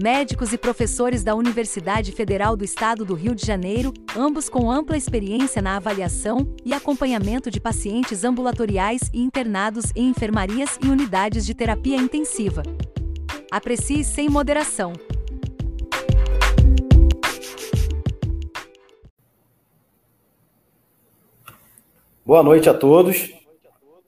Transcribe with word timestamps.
médicos 0.00 0.52
e 0.52 0.58
professores 0.58 1.24
da 1.24 1.34
Universidade 1.34 2.12
Federal 2.12 2.56
do 2.56 2.64
Estado 2.64 3.04
do 3.04 3.14
Rio 3.14 3.34
de 3.34 3.44
Janeiro, 3.44 3.92
ambos 4.16 4.48
com 4.48 4.70
ampla 4.70 4.96
experiência 4.96 5.60
na 5.60 5.76
avaliação 5.76 6.54
e 6.64 6.72
acompanhamento 6.72 7.50
de 7.50 7.60
pacientes 7.60 8.22
ambulatoriais 8.22 9.10
e 9.12 9.20
internados 9.20 9.86
em 9.96 10.08
enfermarias 10.08 10.78
e 10.84 10.88
unidades 10.88 11.44
de 11.44 11.52
terapia 11.52 11.96
intensiva. 11.96 12.62
Aprecie 13.50 14.04
sem 14.04 14.28
moderação. 14.28 14.92
Boa 22.24 22.44
noite 22.44 22.68
a 22.70 22.74
todos. 22.74 23.32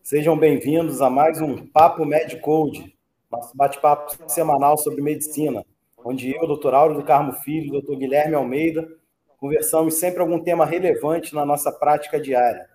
Sejam 0.04 0.38
bem-vindos 0.38 1.02
a 1.02 1.10
mais 1.10 1.40
um 1.40 1.66
Papo 1.66 2.04
MedCode, 2.04 2.94
nosso 3.28 3.56
bate-papo 3.56 4.28
semanal 4.28 4.76
sobre 4.78 5.02
medicina 5.02 5.64
onde 6.04 6.34
eu, 6.34 6.46
doutor 6.46 6.74
Áureo 6.74 6.96
do 6.96 7.04
Carmo 7.04 7.32
Filho, 7.32 7.72
doutor 7.72 7.96
Guilherme 7.96 8.34
Almeida, 8.34 8.88
conversamos 9.38 9.94
sempre 9.94 10.20
algum 10.20 10.42
tema 10.42 10.64
relevante 10.64 11.34
na 11.34 11.44
nossa 11.44 11.72
prática 11.72 12.20
diária. 12.20 12.68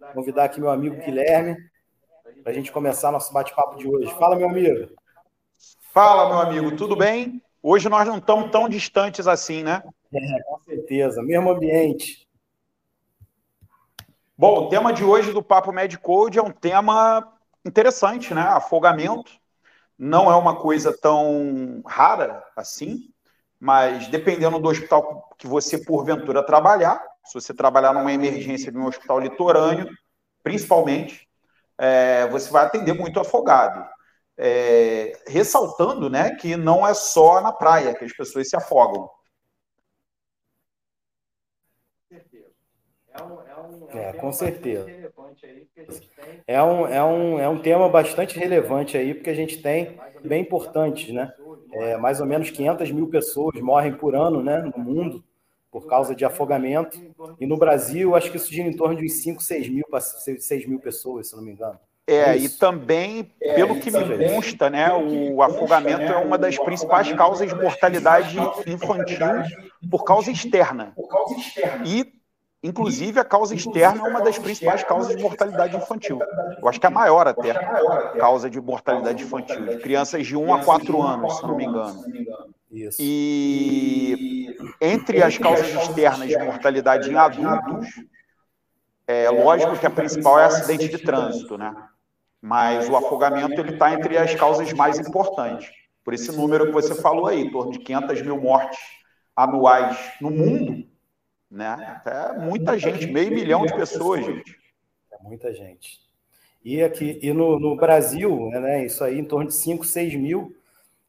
Vou 0.00 0.12
convidar 0.14 0.44
aqui 0.44 0.60
meu 0.60 0.70
amigo 0.70 0.96
Guilherme 0.96 1.56
para 2.42 2.52
a 2.52 2.54
gente 2.54 2.72
começar 2.72 3.12
nosso 3.12 3.32
bate-papo 3.32 3.76
de 3.76 3.88
hoje. 3.88 4.12
Fala, 4.14 4.36
meu 4.36 4.48
amigo. 4.48 4.90
Fala, 5.92 6.28
meu 6.28 6.38
amigo, 6.38 6.76
tudo 6.76 6.96
bem? 6.96 7.42
Hoje 7.62 7.88
nós 7.88 8.06
não 8.06 8.18
estamos 8.18 8.50
tão 8.50 8.68
distantes 8.68 9.26
assim, 9.26 9.62
né? 9.62 9.82
É, 10.12 10.42
com 10.42 10.58
certeza, 10.60 11.22
mesmo 11.22 11.50
ambiente. 11.50 12.26
Bom, 14.36 14.64
o 14.64 14.68
tema 14.68 14.92
de 14.92 15.04
hoje 15.04 15.32
do 15.32 15.42
Papo 15.42 15.70
Medicode 15.70 16.38
é 16.38 16.42
um 16.42 16.50
tema 16.50 17.34
interessante, 17.64 18.32
né? 18.32 18.40
Afogamento 18.40 19.39
não 20.00 20.32
é 20.32 20.34
uma 20.34 20.56
coisa 20.56 20.96
tão 20.96 21.82
rara 21.86 22.42
assim, 22.56 23.12
mas 23.58 24.08
dependendo 24.08 24.58
do 24.58 24.70
hospital 24.70 25.28
que 25.36 25.46
você 25.46 25.76
porventura 25.76 26.42
trabalhar, 26.42 26.98
se 27.22 27.34
você 27.34 27.52
trabalhar 27.52 27.92
numa 27.92 28.10
emergência 28.10 28.72
de 28.72 28.78
um 28.78 28.86
hospital 28.86 29.20
litorâneo, 29.20 29.86
principalmente, 30.42 31.28
é, 31.76 32.26
você 32.28 32.50
vai 32.50 32.64
atender 32.64 32.94
muito 32.94 33.20
afogado. 33.20 33.86
É, 34.38 35.12
ressaltando 35.26 36.08
né, 36.08 36.34
que 36.36 36.56
não 36.56 36.86
é 36.86 36.94
só 36.94 37.42
na 37.42 37.52
praia 37.52 37.94
que 37.94 38.06
as 38.06 38.12
pessoas 38.16 38.48
se 38.48 38.56
afogam. 38.56 39.06
É, 42.10 43.49
com 44.14 44.32
certeza. 44.32 44.92
É 46.46 46.62
um, 46.62 46.86
é, 46.86 47.02
um, 47.02 47.38
é 47.38 47.48
um 47.48 47.58
tema 47.58 47.88
bastante 47.88 48.38
relevante 48.38 48.96
aí, 48.96 49.14
porque 49.14 49.30
a 49.30 49.34
gente 49.34 49.62
tem, 49.62 50.00
bem 50.22 50.42
importante, 50.42 51.12
né? 51.12 51.32
É, 51.72 51.96
mais 51.96 52.20
ou 52.20 52.26
menos 52.26 52.50
500 52.50 52.90
mil 52.90 53.08
pessoas 53.08 53.60
morrem 53.60 53.92
por 53.92 54.16
ano 54.16 54.42
né, 54.42 54.58
no 54.58 54.82
mundo 54.82 55.22
por 55.70 55.86
causa 55.86 56.14
de 56.14 56.24
afogamento. 56.24 56.98
E 57.38 57.46
no 57.46 57.56
Brasil, 57.56 58.16
acho 58.16 58.30
que 58.30 58.36
isso 58.36 58.52
gira 58.52 58.68
em 58.68 58.76
torno 58.76 58.96
de 58.96 59.08
5, 59.08 59.40
6 59.40 59.68
mil, 59.68 59.84
6 60.38 60.66
mil 60.66 60.80
pessoas, 60.80 61.28
se 61.28 61.36
não 61.36 61.44
me 61.44 61.52
engano. 61.52 61.78
É, 62.08 62.36
e 62.36 62.48
também, 62.48 63.30
é, 63.40 63.54
pelo 63.54 63.78
que 63.78 63.88
me 63.88 64.28
consta, 64.28 64.68
né, 64.68 64.92
o 64.92 65.40
afogamento 65.42 66.02
é 66.02 66.16
uma 66.16 66.36
das 66.36 66.58
principais 66.58 67.12
causas 67.12 67.48
de 67.48 67.54
mortalidade 67.54 68.36
infantil 68.66 69.16
por 69.88 70.02
causa 70.02 70.30
externa. 70.32 70.92
E 71.86 72.19
Inclusive, 72.62 73.18
a 73.18 73.24
causa 73.24 73.54
externa 73.54 74.06
é 74.06 74.10
uma 74.10 74.20
das 74.20 74.38
principais 74.38 74.84
causas 74.84 75.16
de 75.16 75.22
mortalidade 75.22 75.74
infantil. 75.74 76.18
Eu 76.60 76.68
acho 76.68 76.78
que 76.78 76.84
é 76.84 76.88
a 76.88 76.92
maior 76.92 77.26
até 77.26 77.54
causa 78.18 78.50
de 78.50 78.60
mortalidade 78.60 79.22
infantil, 79.22 79.64
de 79.66 79.78
crianças 79.78 80.26
de 80.26 80.36
1 80.36 80.54
a 80.54 80.62
4 80.62 81.02
anos, 81.02 81.36
se 81.36 81.42
não 81.42 81.56
me 81.56 81.64
engano. 81.64 82.04
E 82.98 84.54
entre 84.78 85.22
as 85.22 85.38
causas 85.38 85.68
externas 85.68 86.28
de 86.28 86.38
mortalidade 86.38 87.10
em 87.10 87.16
adultos, 87.16 87.88
é 89.06 89.30
lógico 89.30 89.78
que 89.78 89.86
a 89.86 89.90
principal 89.90 90.38
é 90.38 90.44
acidente 90.44 90.86
de 90.88 90.98
trânsito, 90.98 91.56
né? 91.56 91.74
Mas 92.42 92.88
o 92.90 92.96
afogamento 92.96 93.58
ele 93.58 93.72
está 93.72 93.92
entre 93.92 94.18
as 94.18 94.34
causas 94.34 94.70
mais 94.74 94.98
importantes. 94.98 95.70
Por 96.04 96.12
esse 96.12 96.30
número 96.30 96.66
que 96.66 96.72
você 96.72 96.94
falou 96.94 97.26
aí, 97.26 97.40
em 97.40 97.50
torno 97.50 97.72
de 97.72 97.78
500 97.78 98.22
mil 98.22 98.38
mortes 98.38 98.78
anuais 99.34 99.98
no 100.20 100.30
mundo, 100.30 100.89
né? 101.50 102.00
É 102.06 102.38
muita 102.38 102.78
gente, 102.78 103.06
meio 103.06 103.32
milhão 103.32 103.66
de 103.66 103.74
pessoas, 103.74 104.24
gente. 104.24 104.56
É 105.12 105.22
muita 105.22 105.52
gente. 105.52 105.98
E 106.64 106.82
aqui 106.82 107.18
e 107.22 107.32
no, 107.32 107.58
no 107.58 107.74
Brasil, 107.74 108.50
né, 108.50 108.84
isso 108.84 109.02
aí 109.02 109.18
em 109.18 109.24
torno 109.24 109.48
de 109.48 109.54
5, 109.54 109.84
6 109.84 110.14
mil, 110.14 110.54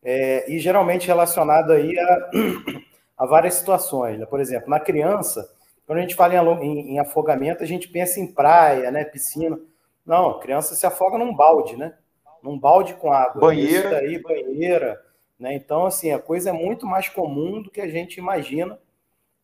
é, 0.03 0.49
e 0.51 0.57
geralmente 0.57 1.05
relacionado 1.05 1.71
aí 1.71 1.97
a, 1.99 2.29
a 3.17 3.25
várias 3.25 3.55
situações. 3.55 4.17
Né? 4.17 4.25
Por 4.25 4.39
exemplo, 4.39 4.69
na 4.69 4.79
criança, 4.79 5.47
quando 5.85 5.99
a 5.99 6.01
gente 6.01 6.15
fala 6.15 6.33
em, 6.33 6.65
em, 6.65 6.93
em, 6.93 6.99
afogamento, 6.99 7.63
a 7.63 7.67
gente 7.67 7.87
pensa 7.87 8.19
em 8.19 8.27
praia, 8.27 8.89
né, 8.89 9.03
piscina. 9.03 9.59
Não, 10.05 10.39
criança 10.39 10.73
se 10.73 10.85
afoga 10.85 11.17
num 11.17 11.35
balde, 11.35 11.77
né? 11.77 11.93
Num 12.41 12.57
balde 12.57 12.95
com 12.95 13.11
água. 13.11 13.39
Banheira. 13.39 13.91
Daí, 13.91 14.19
banheira. 14.19 14.99
Né? 15.37 15.53
Então, 15.53 15.85
assim, 15.85 16.11
a 16.11 16.17
coisa 16.17 16.49
é 16.49 16.53
muito 16.53 16.87
mais 16.87 17.07
comum 17.07 17.61
do 17.61 17.69
que 17.69 17.81
a 17.81 17.87
gente 17.87 18.17
imagina 18.17 18.79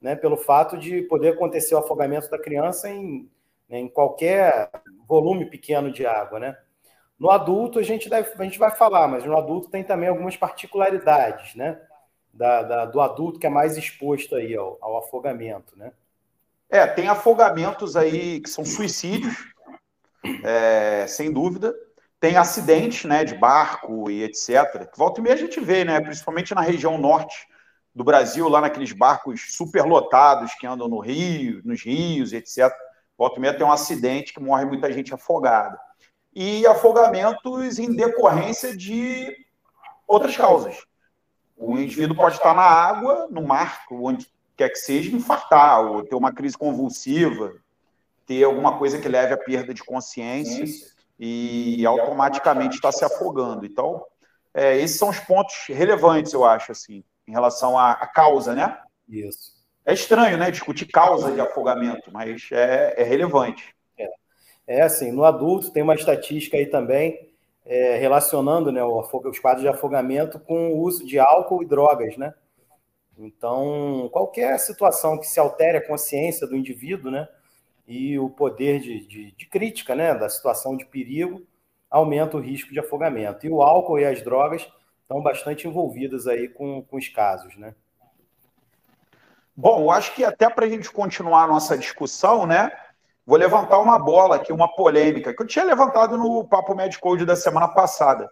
né, 0.02 0.16
pelo 0.16 0.38
fato 0.38 0.78
de 0.78 1.02
poder 1.04 1.30
acontecer 1.30 1.76
o 1.76 1.80
afogamento 1.80 2.30
da 2.30 2.40
criança 2.40 2.90
em, 2.90 3.30
né, 3.68 3.80
em 3.80 3.88
qualquer 3.88 4.70
volume 5.08 5.50
pequeno 5.50 5.92
de 5.92 6.06
água. 6.06 6.40
Né? 6.40 6.58
No 7.20 7.32
adulto, 7.32 7.80
a 7.80 7.84
gente, 7.84 8.10
deve, 8.10 8.32
a 8.38 8.44
gente 8.44 8.60
vai 8.60 8.72
falar, 8.72 9.08
mas 9.08 9.26
no 9.26 9.38
adulto 9.38 9.70
tem 9.70 9.84
também 9.84 10.10
algumas 10.10 10.38
particularidades 10.38 11.56
né, 11.56 11.80
da, 12.34 12.64
da 12.64 12.86
do 12.86 13.02
adulto 13.02 13.40
que 13.40 13.48
é 13.48 13.50
mais 13.50 13.78
exposto 13.78 14.36
aí 14.36 14.56
ao, 14.56 14.78
ao 14.82 14.98
afogamento. 14.98 15.78
Né? 15.78 15.92
É, 16.70 16.86
tem 16.86 17.08
afogamentos 17.08 17.96
aí 17.96 18.40
que 18.40 18.50
são 18.50 18.64
suicídios, 18.64 19.36
é, 20.44 21.06
sem 21.08 21.32
dúvida. 21.32 21.74
Tem 22.20 22.36
acidentes 22.36 23.06
né, 23.06 23.24
de 23.24 23.36
barco 23.36 24.10
e 24.10 24.24
etc. 24.24 24.90
Volta 24.96 25.20
e 25.20 25.24
meia 25.24 25.36
a 25.36 25.38
gente 25.38 25.60
vê, 25.60 25.86
né, 25.86 26.02
principalmente 26.02 26.54
na 26.56 26.62
região 26.62 26.98
norte 26.98 27.48
do 27.98 28.04
Brasil, 28.04 28.48
lá 28.48 28.62
naqueles 28.62 28.92
barcos 28.92 29.56
superlotados 29.56 30.54
que 30.54 30.68
andam 30.68 30.88
no 30.88 31.00
Rio, 31.00 31.64
nos 31.66 31.82
rios, 31.82 32.32
etc. 32.32 32.72
Volta 33.18 33.38
e 33.38 33.42
meia 33.42 33.58
tem 33.58 33.66
um 33.66 33.72
acidente 33.72 34.32
que 34.32 34.40
morre 34.40 34.66
muita 34.66 34.94
gente 34.94 35.12
afogada. 35.16 35.76
E 36.32 36.64
afogamentos 36.68 37.80
em 37.80 37.96
decorrência 37.96 38.78
de 38.78 39.36
outras 40.08 40.38
causas. 40.38 40.78
O 41.58 41.76
indivíduo 41.76 42.16
pode 42.16 42.36
estar 42.36 42.54
na 42.54 42.62
água, 42.62 43.28
no 43.32 43.42
mar, 43.42 43.82
onde 43.90 44.32
quer 44.56 44.70
que 44.70 44.78
seja, 44.78 45.16
infartar, 45.16 45.82
ou 45.84 46.04
ter 46.04 46.14
uma 46.14 46.32
crise 46.32 46.56
convulsiva, 46.56 47.56
ter 48.28 48.44
alguma 48.44 48.78
coisa 48.78 49.00
que 49.00 49.10
leve 49.10 49.34
à 49.34 49.38
perda 49.38 49.74
de 49.74 49.84
consciência 49.84 50.66
e 51.18 51.84
automaticamente 51.84 52.76
está 52.76 52.92
se 52.92 53.04
afogando. 53.04 53.66
Então, 53.66 54.06
é, 54.54 54.78
esses 54.78 55.00
são 55.00 55.10
os 55.10 55.20
pontos 55.20 55.56
relevantes, 55.68 56.32
eu 56.32 56.46
acho, 56.46 56.72
assim 56.72 57.04
em 57.28 57.32
relação 57.32 57.78
à, 57.78 57.92
à 57.92 58.08
causa, 58.08 58.54
né? 58.56 58.80
Isso. 59.08 59.58
É 59.86 59.94
estranho, 59.94 60.38
né? 60.38 60.52
Discutir 60.52 60.86
causa 60.86 61.32
de 61.32 61.40
afogamento, 61.40 62.12
mas 62.12 62.50
é, 62.52 63.02
é 63.02 63.04
relevante. 63.04 63.76
É. 63.98 64.10
é 64.68 64.82
assim, 64.82 65.12
no 65.12 65.24
adulto 65.24 65.72
tem 65.72 65.84
uma 65.84 65.96
estatística 65.96 66.58
aí 66.58 66.66
também 66.66 67.28
é, 67.66 67.98
relacionando 67.98 68.72
né, 68.72 68.82
os 68.84 69.40
quadros 69.40 69.62
de 69.62 69.68
afogamento 69.68 70.40
com 70.40 70.72
o 70.72 70.80
uso 70.80 71.06
de 71.06 71.20
álcool 71.20 71.62
e 71.62 71.66
drogas, 71.66 72.16
né? 72.18 72.34
Então, 73.18 74.10
qualquer 74.12 74.58
situação 74.60 75.18
que 75.18 75.26
se 75.26 75.40
altere 75.40 75.78
a 75.78 75.86
consciência 75.86 76.48
do 76.48 76.56
indivíduo, 76.56 77.12
né? 77.12 77.28
E 77.88 78.18
o 78.20 78.30
poder 78.30 78.80
de, 78.80 79.06
de, 79.06 79.32
de 79.32 79.46
crítica, 79.48 79.96
né? 79.96 80.14
Da 80.14 80.30
situação 80.30 80.78
de 80.78 80.86
perigo, 80.86 81.46
aumenta 81.90 82.38
o 82.38 82.40
risco 82.40 82.72
de 82.72 82.80
afogamento. 82.80 83.46
E 83.46 83.50
o 83.50 83.62
álcool 83.62 84.00
e 84.00 84.06
as 84.06 84.22
drogas 84.22 84.68
estão 85.08 85.24
bastante 85.24 85.66
envolvidas 85.66 86.28
aí 86.28 86.50
com, 86.50 86.84
com 86.84 86.98
os 86.98 87.08
casos, 87.08 87.56
né? 87.56 87.74
Bom, 89.56 89.90
acho 89.90 90.14
que 90.14 90.24
até 90.24 90.50
para 90.50 90.66
a 90.66 90.70
gente 90.70 90.92
continuar 90.92 91.46
a 91.46 91.48
nossa 91.48 91.78
discussão, 91.78 92.46
né? 92.46 92.70
Vou 93.26 93.38
levantar 93.38 93.80
uma 93.80 93.98
bola 93.98 94.36
aqui, 94.36 94.52
uma 94.52 94.68
polêmica, 94.68 95.34
que 95.34 95.42
eu 95.42 95.48
tinha 95.48 95.64
levantado 95.64 96.18
no 96.18 96.46
Papo 96.46 96.76
Medcode 96.76 97.26
da 97.26 97.36
semana 97.36 97.70
passada. 97.70 98.30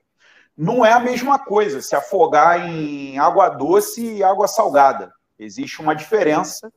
Não 0.55 0.85
é 0.85 0.91
a 0.91 0.99
mesma 0.99 1.39
coisa 1.39 1.81
se 1.81 1.95
afogar 1.95 2.69
em 2.69 3.17
água 3.17 3.49
doce 3.49 4.17
e 4.17 4.23
água 4.23 4.47
salgada. 4.47 5.13
Existe 5.39 5.81
uma 5.81 5.95
diferença 5.95 6.71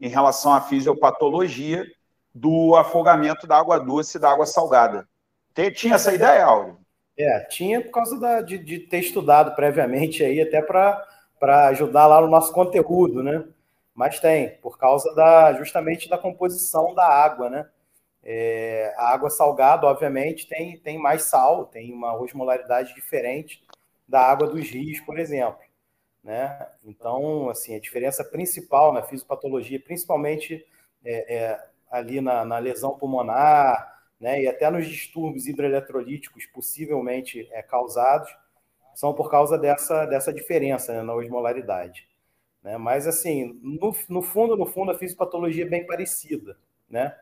em 0.00 0.08
relação 0.08 0.52
à 0.52 0.60
fisiopatologia 0.60 1.86
do 2.34 2.74
afogamento 2.76 3.46
da 3.46 3.56
água 3.58 3.78
doce 3.78 4.18
e 4.18 4.20
da 4.20 4.30
água 4.30 4.44
salgada. 4.44 5.08
Tinha 5.74 5.94
essa 5.94 6.12
ideia, 6.12 6.44
Áureo? 6.44 6.78
É, 7.18 7.40
tinha 7.40 7.80
por 7.82 7.90
causa 7.90 8.18
da, 8.20 8.42
de, 8.42 8.58
de, 8.58 8.78
ter 8.78 8.98
estudado 8.98 9.54
previamente 9.54 10.22
aí, 10.22 10.40
até 10.40 10.60
para 10.60 11.68
ajudar 11.68 12.06
lá 12.06 12.20
no 12.20 12.28
nosso 12.28 12.52
conteúdo, 12.52 13.22
né? 13.22 13.44
Mas 13.94 14.20
tem, 14.20 14.50
por 14.58 14.76
causa 14.76 15.14
da 15.14 15.54
justamente 15.54 16.08
da 16.08 16.18
composição 16.18 16.94
da 16.94 17.06
água, 17.06 17.48
né? 17.48 17.66
É, 18.22 18.92
a 18.98 19.12
água 19.12 19.30
salgada, 19.30 19.86
obviamente, 19.86 20.48
tem, 20.48 20.76
tem 20.78 20.98
mais 20.98 21.22
sal, 21.22 21.66
tem 21.66 21.92
uma 21.92 22.14
osmolaridade 22.20 22.92
diferente 22.94 23.64
da 24.06 24.20
água 24.20 24.48
dos 24.48 24.68
rios, 24.68 25.00
por 25.00 25.18
exemplo. 25.18 25.60
Né? 26.26 26.66
Então, 26.84 27.48
assim, 27.48 27.76
a 27.76 27.80
diferença 27.80 28.24
principal 28.24 28.92
na 28.92 29.00
fisiopatologia, 29.00 29.80
principalmente 29.80 30.66
é, 31.04 31.36
é, 31.36 31.68
ali 31.88 32.20
na, 32.20 32.44
na, 32.44 32.58
lesão 32.58 32.98
pulmonar, 32.98 33.95
né, 34.20 34.42
e 34.42 34.48
até 34.48 34.70
nos 34.70 34.86
distúrbios 34.86 35.46
hidroeletrolíticos 35.46 36.46
possivelmente 36.46 37.48
é, 37.52 37.62
causados, 37.62 38.28
são 38.94 39.12
por 39.12 39.30
causa 39.30 39.58
dessa, 39.58 40.06
dessa 40.06 40.32
diferença 40.32 40.92
né, 40.92 41.02
na 41.02 41.14
osmolaridade. 41.14 42.08
Né? 42.62 42.78
Mas, 42.78 43.06
assim, 43.06 43.60
no, 43.62 43.94
no 44.08 44.22
fundo, 44.22 44.56
no 44.56 44.66
fundo, 44.66 44.90
a 44.90 44.98
fisiopatologia 44.98 45.64
é 45.64 45.68
bem 45.68 45.86
parecida, 45.86 46.56
né? 46.88 47.14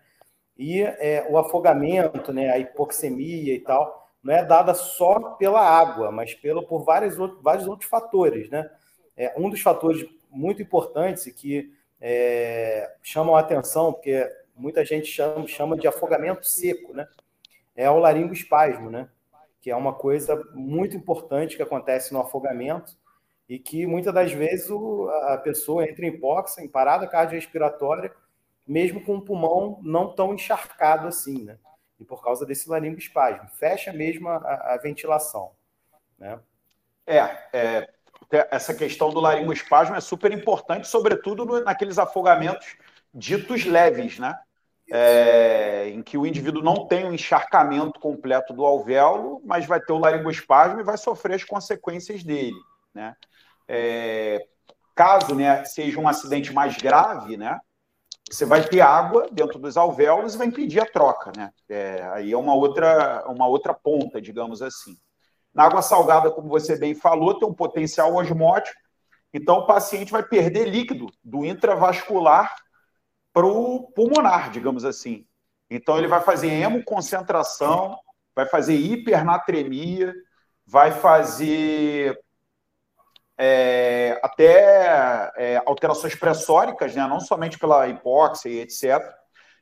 E 0.57 0.83
é, 0.83 1.27
o 1.29 1.37
afogamento, 1.37 2.33
né, 2.33 2.51
a 2.51 2.59
hipoxemia 2.59 3.55
e 3.55 3.59
tal, 3.59 4.09
não 4.23 4.33
é 4.33 4.45
dada 4.45 4.73
só 4.73 5.33
pela 5.33 5.61
água, 5.61 6.11
mas 6.11 6.33
pelo, 6.33 6.63
por 6.63 6.85
vários 6.85 7.19
outros, 7.19 7.43
vários 7.43 7.67
outros 7.67 7.91
fatores. 7.91 8.49
Né? 8.49 8.71
É, 9.17 9.35
um 9.37 9.51
dos 9.51 9.61
fatores 9.61 10.09
muito 10.31 10.63
importantes 10.63 11.25
que 11.33 11.73
é, 12.01 12.91
chamam 13.03 13.37
a 13.37 13.41
atenção, 13.41 13.93
porque 13.93 14.27
muita 14.55 14.85
gente 14.85 15.07
chama, 15.07 15.47
chama 15.47 15.77
de 15.77 15.87
afogamento 15.87 16.47
seco, 16.47 16.93
né? 16.93 17.07
é 17.75 17.91
o 17.91 17.99
laringoespasmo, 17.99 18.91
né? 18.91 19.09
que 19.61 19.71
é 19.71 19.77
uma 19.77 19.95
coisa 19.95 20.37
muito 20.53 20.97
importante 20.97 21.57
que 21.57 21.63
acontece 21.63 22.13
no 22.13 22.21
afogamento 22.21 22.97
e 23.49 23.59
que 23.59 23.87
muitas 23.87 24.13
das 24.13 24.33
vezes 24.33 24.71
o, 24.71 25.09
a 25.09 25.39
pessoa 25.39 25.89
entra 25.89 26.05
em 26.05 26.09
hipóxia, 26.09 26.63
em 26.63 26.69
parada 26.69 27.07
cardiorrespiratória, 27.07 28.15
mesmo 28.67 29.03
com 29.03 29.17
o 29.17 29.23
pulmão 29.23 29.81
não 29.83 30.15
tão 30.15 30.35
encharcado 30.35 31.09
assim, 31.09 31.45
né? 31.45 31.59
E 31.99 32.05
por 32.05 32.23
causa 32.23 32.45
desse 32.45 32.69
laringoespasmo. 32.69 33.49
Fecha 33.49 33.93
mesmo 33.93 34.29
a, 34.29 34.37
a 34.37 34.79
ventilação, 34.83 35.53
né? 36.19 36.39
É, 37.07 37.19
é, 37.53 37.91
essa 38.51 38.75
questão 38.75 39.11
do 39.11 39.21
laringoespasmo 39.21 39.97
é 39.97 40.01
super 40.01 40.33
importante, 40.33 40.89
sobretudo 40.89 41.45
no, 41.45 41.63
naqueles 41.63 41.99
afogamentos 41.99 42.77
ditos 43.15 43.65
leves, 43.65 44.19
né? 44.19 44.37
É, 44.91 45.89
em 45.89 46.03
que 46.03 46.19
o 46.19 46.27
indivíduo 46.27 46.63
não 46.63 46.87
tem 46.87 47.05
o 47.05 47.09
um 47.09 47.15
encharcamento 47.15 47.99
completo 47.99 48.53
do 48.53 48.67
alvéolo, 48.67 49.41
mas 49.45 49.65
vai 49.65 49.81
ter 49.81 49.93
o 49.95 49.99
laringoespasmo 49.99 50.81
e 50.81 50.85
vai 50.85 50.99
sofrer 50.99 51.37
as 51.37 51.45
consequências 51.45 52.23
dele, 52.23 52.57
né? 52.93 53.15
É, 53.67 54.47
caso 54.95 55.35
né, 55.35 55.65
seja 55.65 55.99
um 55.99 56.07
acidente 56.07 56.53
mais 56.53 56.77
grave, 56.77 57.37
né? 57.37 57.59
você 58.31 58.45
vai 58.45 58.67
ter 58.67 58.81
água 58.81 59.29
dentro 59.31 59.59
dos 59.59 59.77
alvéolos 59.77 60.35
e 60.35 60.39
vai 60.39 60.47
impedir 60.47 60.81
a 60.81 60.87
troca, 60.87 61.31
né? 61.37 61.51
É, 61.69 62.03
aí 62.13 62.33
é 62.33 62.37
uma 62.37 62.55
outra, 62.55 63.25
uma 63.29 63.47
outra 63.47 63.75
ponta, 63.75 64.21
digamos 64.21 64.63
assim. 64.63 64.97
Na 65.55 65.65
água 65.65 65.83
salgada, 65.83 66.31
como 66.31 66.49
você 66.49 66.77
bem 66.77 66.95
falou, 66.95 67.39
tem 67.39 67.49
um 67.49 67.55
potencial 67.55 68.15
osmótico, 68.15 68.81
então 69.33 69.59
o 69.59 69.67
paciente 69.67 70.11
vai 70.11 70.23
perder 70.23 70.69
líquido 70.69 71.07
do 71.23 71.45
intravascular 71.45 72.55
para 73.35 73.45
o 73.45 73.91
pulmonar, 73.93 74.51
digamos 74.51 74.85
assim. 74.85 75.27
Então 75.69 75.99
ele 75.99 76.07
vai 76.07 76.21
fazer 76.21 76.49
hemoconcentração, 76.49 77.99
vai 78.35 78.47
fazer 78.47 78.77
hipernatremia, 78.77 80.15
vai 80.65 80.93
fazer 80.93 82.17
é, 83.37 84.21
até 84.23 85.33
é, 85.37 85.63
alterações 85.67 86.15
pressóricas, 86.15 86.95
né, 86.95 87.05
não 87.09 87.19
somente 87.19 87.59
pela 87.59 87.89
hipóxia 87.89 88.49
e 88.49 88.61
etc. 88.61 89.03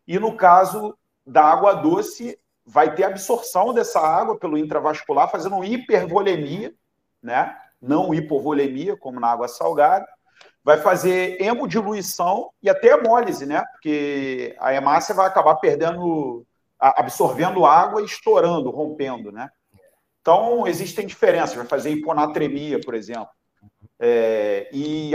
E 0.07 0.19
no 0.19 0.37
caso 0.37 0.97
da 1.27 1.43
água 1.43 1.73
doce, 1.73 2.39
vai 2.67 2.95
ter 2.95 3.05
absorção 3.05 3.73
dessa 3.73 4.01
água 4.01 4.39
pelo 4.39 4.59
intravascular, 4.59 5.31
fazendo 5.31 5.65
hipervolemia, 5.65 6.75
né, 7.23 7.57
não 7.81 8.13
hipovolemia, 8.13 8.99
como 8.99 9.19
na 9.19 9.29
água 9.29 9.49
salgada. 9.49 10.07
Vai 10.65 10.79
fazer 10.79 11.41
hemodiluição 11.43 12.51
e 12.63 12.71
até 12.71 12.89
hemólise, 12.89 13.47
né? 13.47 13.65
Porque 13.73 14.57
a 14.61 14.73
hemácia 14.73 15.15
vai 15.15 15.27
acabar 15.27 15.57
perdendo, 15.57 16.47
absorvendo 16.79 17.67
água 17.67 18.01
e 18.01 18.05
estourando, 18.05 18.71
rompendo, 18.71 19.33
né? 19.33 19.51
Então, 20.21 20.67
existem 20.67 21.07
diferenças. 21.07 21.57
Vai 21.57 21.67
fazer 21.67 21.91
hiponatremia, 21.91 22.81
por 22.81 22.95
exemplo 22.95 23.33
é, 24.03 24.69
e, 24.73 25.13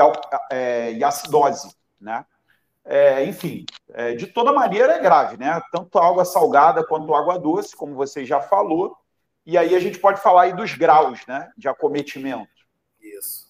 é, 0.50 0.94
e 0.94 1.04
acidose, 1.04 1.76
né? 2.00 2.26
É, 2.86 3.26
enfim, 3.26 3.66
é, 3.90 4.16
de 4.16 4.28
toda 4.28 4.54
maneira 4.54 4.94
é 4.94 5.02
grave, 5.02 5.36
né? 5.36 5.62
Tanto 5.74 6.00
água 6.00 6.24
salgada 6.24 6.86
quanto 6.86 7.14
água 7.14 7.38
doce, 7.38 7.76
como 7.76 7.94
você 7.94 8.24
já 8.24 8.40
falou. 8.40 8.96
E 9.46 9.58
aí 9.58 9.76
a 9.76 9.80
gente 9.80 10.00
pode 10.00 10.22
falar 10.22 10.44
aí 10.44 10.54
dos 10.54 10.74
graus, 10.74 11.20
né? 11.28 11.52
De 11.58 11.68
acometimento. 11.68 12.48
Isso. 13.02 13.47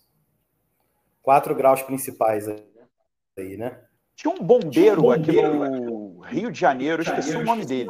Quatro 1.27 1.53
graus 1.53 1.81
principais 1.83 2.47
aí, 2.47 3.57
né? 3.57 3.81
Tinha 4.15 4.33
um 4.33 4.41
bombeiro, 4.41 5.01
um 5.01 5.13
bombeiro 5.13 5.61
aqui 5.61 5.81
no 5.81 6.19
Rio 6.21 6.49
de 6.49 6.57
Janeiro, 6.57 7.01
esqueci 7.01 7.35
o 7.35 7.43
nome 7.43 7.65
dele. 7.65 7.89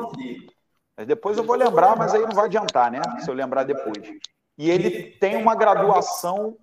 Mas 0.97 1.05
depois 1.05 1.37
eu 1.37 1.43
vou 1.43 1.55
lembrar, 1.55 1.95
mas 1.95 2.15
aí 2.15 2.21
não 2.23 2.31
vai 2.31 2.45
adiantar, 2.45 2.89
né? 2.89 2.99
Se 3.19 3.29
eu 3.29 3.35
lembrar 3.35 3.63
depois. 3.63 4.09
E 4.57 4.71
ele 4.71 5.11
tem 5.19 5.35
uma 5.35 5.53
graduação 5.53 6.57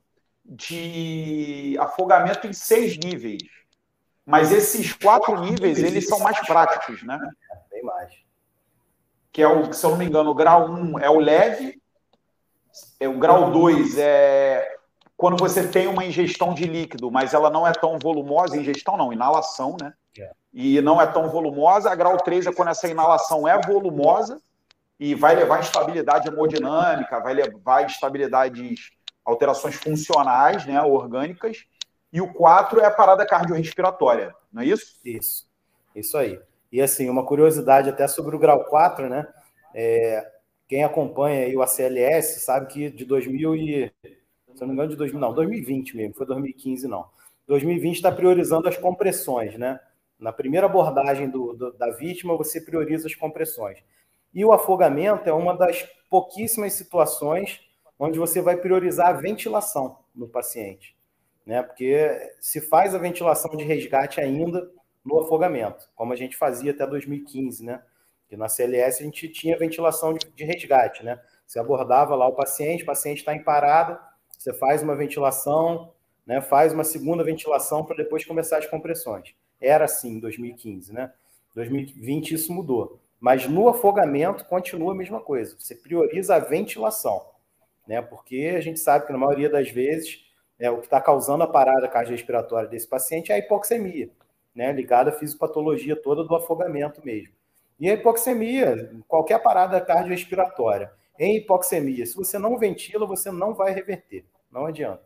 de 0.44 1.76
afogamento 1.78 2.48
em 2.48 2.52
seis 2.52 2.98
níveis. 2.98 3.44
Mas 4.26 4.50
esses 4.50 4.92
quatro 4.94 5.40
níveis, 5.42 5.78
eles 5.78 6.08
são 6.08 6.18
mais 6.18 6.40
práticos, 6.40 7.04
né? 7.04 7.20
Bem 7.70 7.84
mais. 7.84 8.12
Que 9.30 9.42
é 9.42 9.46
o, 9.46 9.72
se 9.72 9.86
eu 9.86 9.90
não 9.90 9.98
me 9.98 10.06
engano, 10.06 10.30
o 10.30 10.34
grau 10.34 10.68
1 10.68 10.74
um 10.74 10.98
é 10.98 11.08
o 11.08 11.20
leve, 11.20 11.80
é 12.98 13.06
o 13.06 13.16
grau 13.16 13.52
2 13.52 13.96
é 13.96 14.73
quando 15.24 15.38
você 15.38 15.66
tem 15.66 15.86
uma 15.86 16.04
ingestão 16.04 16.52
de 16.52 16.64
líquido, 16.64 17.10
mas 17.10 17.32
ela 17.32 17.48
não 17.48 17.66
é 17.66 17.72
tão 17.72 17.98
volumosa, 17.98 18.58
ingestão 18.58 18.94
não, 18.94 19.10
inalação, 19.10 19.74
né? 19.80 19.94
É. 20.18 20.30
E 20.52 20.82
não 20.82 21.00
é 21.00 21.06
tão 21.06 21.30
volumosa. 21.30 21.90
A 21.90 21.94
grau 21.94 22.18
3 22.18 22.48
é 22.48 22.52
quando 22.52 22.68
essa 22.68 22.86
inalação 22.88 23.48
é 23.48 23.58
volumosa 23.58 24.38
e 25.00 25.14
vai 25.14 25.34
levar 25.34 25.60
instabilidade 25.60 26.28
hemodinâmica, 26.28 27.20
vai 27.20 27.32
levar 27.32 27.86
instabilidades 27.86 28.90
alterações 29.24 29.76
funcionais, 29.76 30.66
né, 30.66 30.82
orgânicas, 30.82 31.64
e 32.12 32.20
o 32.20 32.30
4 32.30 32.80
é 32.80 32.84
a 32.84 32.90
parada 32.90 33.24
cardiorrespiratória, 33.24 34.34
não 34.52 34.60
é 34.60 34.66
isso? 34.66 35.00
Isso, 35.02 35.46
isso 35.96 36.18
aí. 36.18 36.38
E 36.70 36.82
assim, 36.82 37.08
uma 37.08 37.24
curiosidade 37.24 37.88
até 37.88 38.06
sobre 38.06 38.36
o 38.36 38.38
grau 38.38 38.62
4, 38.66 39.08
né? 39.08 39.26
É, 39.74 40.30
quem 40.68 40.84
acompanha 40.84 41.46
aí 41.46 41.56
o 41.56 41.62
ACLS 41.62 42.40
sabe 42.40 42.66
que 42.66 42.90
de 42.90 43.06
2000 43.06 43.56
e... 43.56 43.92
Se 44.54 44.60
não 44.60 44.68
me 44.68 44.74
engano, 44.74 44.90
de 44.90 44.96
2000, 44.96 45.20
não, 45.20 45.34
2020 45.34 45.96
mesmo, 45.96 46.14
foi 46.14 46.26
2015 46.26 46.86
não. 46.86 47.06
2020 47.46 47.96
está 47.96 48.10
priorizando 48.10 48.68
as 48.68 48.76
compressões, 48.76 49.56
né? 49.58 49.80
Na 50.18 50.32
primeira 50.32 50.66
abordagem 50.66 51.28
do, 51.28 51.52
do, 51.52 51.72
da 51.72 51.90
vítima, 51.90 52.36
você 52.36 52.60
prioriza 52.60 53.06
as 53.06 53.14
compressões. 53.14 53.82
E 54.32 54.44
o 54.44 54.52
afogamento 54.52 55.28
é 55.28 55.32
uma 55.32 55.56
das 55.56 55.86
pouquíssimas 56.08 56.72
situações 56.72 57.60
onde 57.98 58.18
você 58.18 58.40
vai 58.40 58.56
priorizar 58.56 59.08
a 59.08 59.12
ventilação 59.12 59.98
no 60.14 60.28
paciente, 60.28 60.96
né? 61.44 61.62
Porque 61.62 62.32
se 62.40 62.60
faz 62.60 62.94
a 62.94 62.98
ventilação 62.98 63.50
de 63.56 63.64
resgate 63.64 64.20
ainda 64.20 64.70
no 65.04 65.20
afogamento, 65.20 65.88
como 65.94 66.12
a 66.12 66.16
gente 66.16 66.36
fazia 66.36 66.72
até 66.72 66.86
2015, 66.86 67.64
né? 67.64 67.82
Que 68.28 68.36
na 68.36 68.48
CLS 68.48 69.00
a 69.00 69.04
gente 69.04 69.28
tinha 69.28 69.58
ventilação 69.58 70.14
de, 70.14 70.26
de 70.34 70.44
resgate, 70.44 71.04
né? 71.04 71.20
Você 71.46 71.58
abordava 71.58 72.14
lá 72.14 72.26
o 72.26 72.34
paciente, 72.34 72.82
o 72.82 72.86
paciente 72.86 73.18
está 73.18 73.34
em 73.34 73.42
parada, 73.42 74.00
você 74.44 74.52
faz 74.52 74.82
uma 74.82 74.94
ventilação, 74.94 75.92
né? 76.26 76.40
Faz 76.40 76.72
uma 76.72 76.84
segunda 76.84 77.24
ventilação 77.24 77.84
para 77.84 77.96
depois 77.96 78.24
começar 78.24 78.58
as 78.58 78.66
compressões. 78.66 79.34
Era 79.60 79.86
assim 79.86 80.16
em 80.16 80.20
2015, 80.20 80.92
né? 80.92 81.12
2020 81.54 82.34
isso 82.34 82.52
mudou. 82.52 83.00
Mas 83.18 83.48
no 83.48 83.68
afogamento 83.68 84.44
continua 84.44 84.92
a 84.92 84.96
mesma 84.96 85.20
coisa. 85.20 85.56
Você 85.58 85.74
prioriza 85.74 86.36
a 86.36 86.38
ventilação 86.38 87.34
né? 87.86 88.00
Porque 88.02 88.54
a 88.56 88.60
gente 88.60 88.80
sabe 88.80 89.06
que 89.06 89.12
na 89.12 89.18
maioria 89.18 89.48
das 89.48 89.70
vezes 89.70 90.24
é, 90.58 90.70
o 90.70 90.78
que 90.78 90.86
está 90.86 91.00
causando 91.00 91.44
a 91.44 91.46
parada 91.46 91.88
cardiorrespiratória 91.88 92.68
desse 92.68 92.88
paciente 92.88 93.30
é 93.32 93.34
a 93.34 93.38
hipoxemia, 93.38 94.10
né? 94.54 94.72
Ligada 94.72 95.10
à 95.10 95.12
fisiopatologia 95.12 95.96
toda 95.96 96.24
do 96.24 96.34
afogamento 96.34 97.04
mesmo. 97.04 97.34
E 97.78 97.90
a 97.90 97.94
hipoxemia, 97.94 98.92
qualquer 99.08 99.42
parada 99.42 99.80
cardiorrespiratória, 99.80 100.92
em 101.18 101.36
hipoxemia, 101.36 102.06
se 102.06 102.16
você 102.16 102.38
não 102.38 102.58
ventila, 102.58 103.06
você 103.06 103.30
não 103.30 103.54
vai 103.54 103.72
reverter, 103.72 104.24
não 104.54 104.66
adianta. 104.66 105.02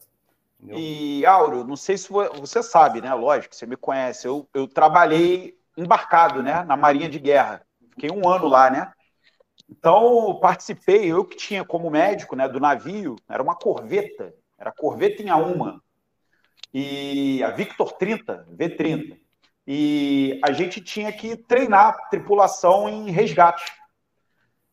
E, 0.71 1.25
Áureo, 1.25 1.65
não 1.65 1.77
sei 1.77 1.97
se 1.97 2.09
você 2.11 2.63
sabe, 2.63 3.01
né? 3.01 3.13
Lógico, 3.15 3.55
você 3.55 3.65
me 3.65 3.77
conhece. 3.77 4.27
Eu, 4.27 4.49
eu 4.53 4.69
trabalhei 4.69 5.57
embarcado, 5.77 6.43
né? 6.43 6.65
Na 6.65 6.77
Marinha 6.77 7.09
de 7.09 7.19
Guerra. 7.19 7.63
Fiquei 7.91 8.11
um 8.11 8.29
ano 8.29 8.47
lá, 8.47 8.71
né? 8.71 8.93
Então, 9.69 10.39
participei, 10.41 11.07
eu 11.07 11.25
que 11.25 11.37
tinha 11.37 11.65
como 11.65 11.91
médico, 11.91 12.35
né, 12.35 12.49
do 12.49 12.59
navio, 12.59 13.17
era 13.29 13.43
uma 13.43 13.55
corveta, 13.55 14.35
era 14.59 14.73
corveta 14.73 15.23
em 15.23 15.31
uma 15.31 15.83
e 16.73 17.43
a 17.43 17.51
Victor 17.51 17.93
30, 17.93 18.47
V30. 18.53 19.19
E 19.67 20.41
a 20.45 20.53
gente 20.53 20.81
tinha 20.81 21.13
que 21.13 21.37
treinar 21.37 22.09
tripulação 22.09 22.89
em 22.89 23.11
resgate. 23.11 23.65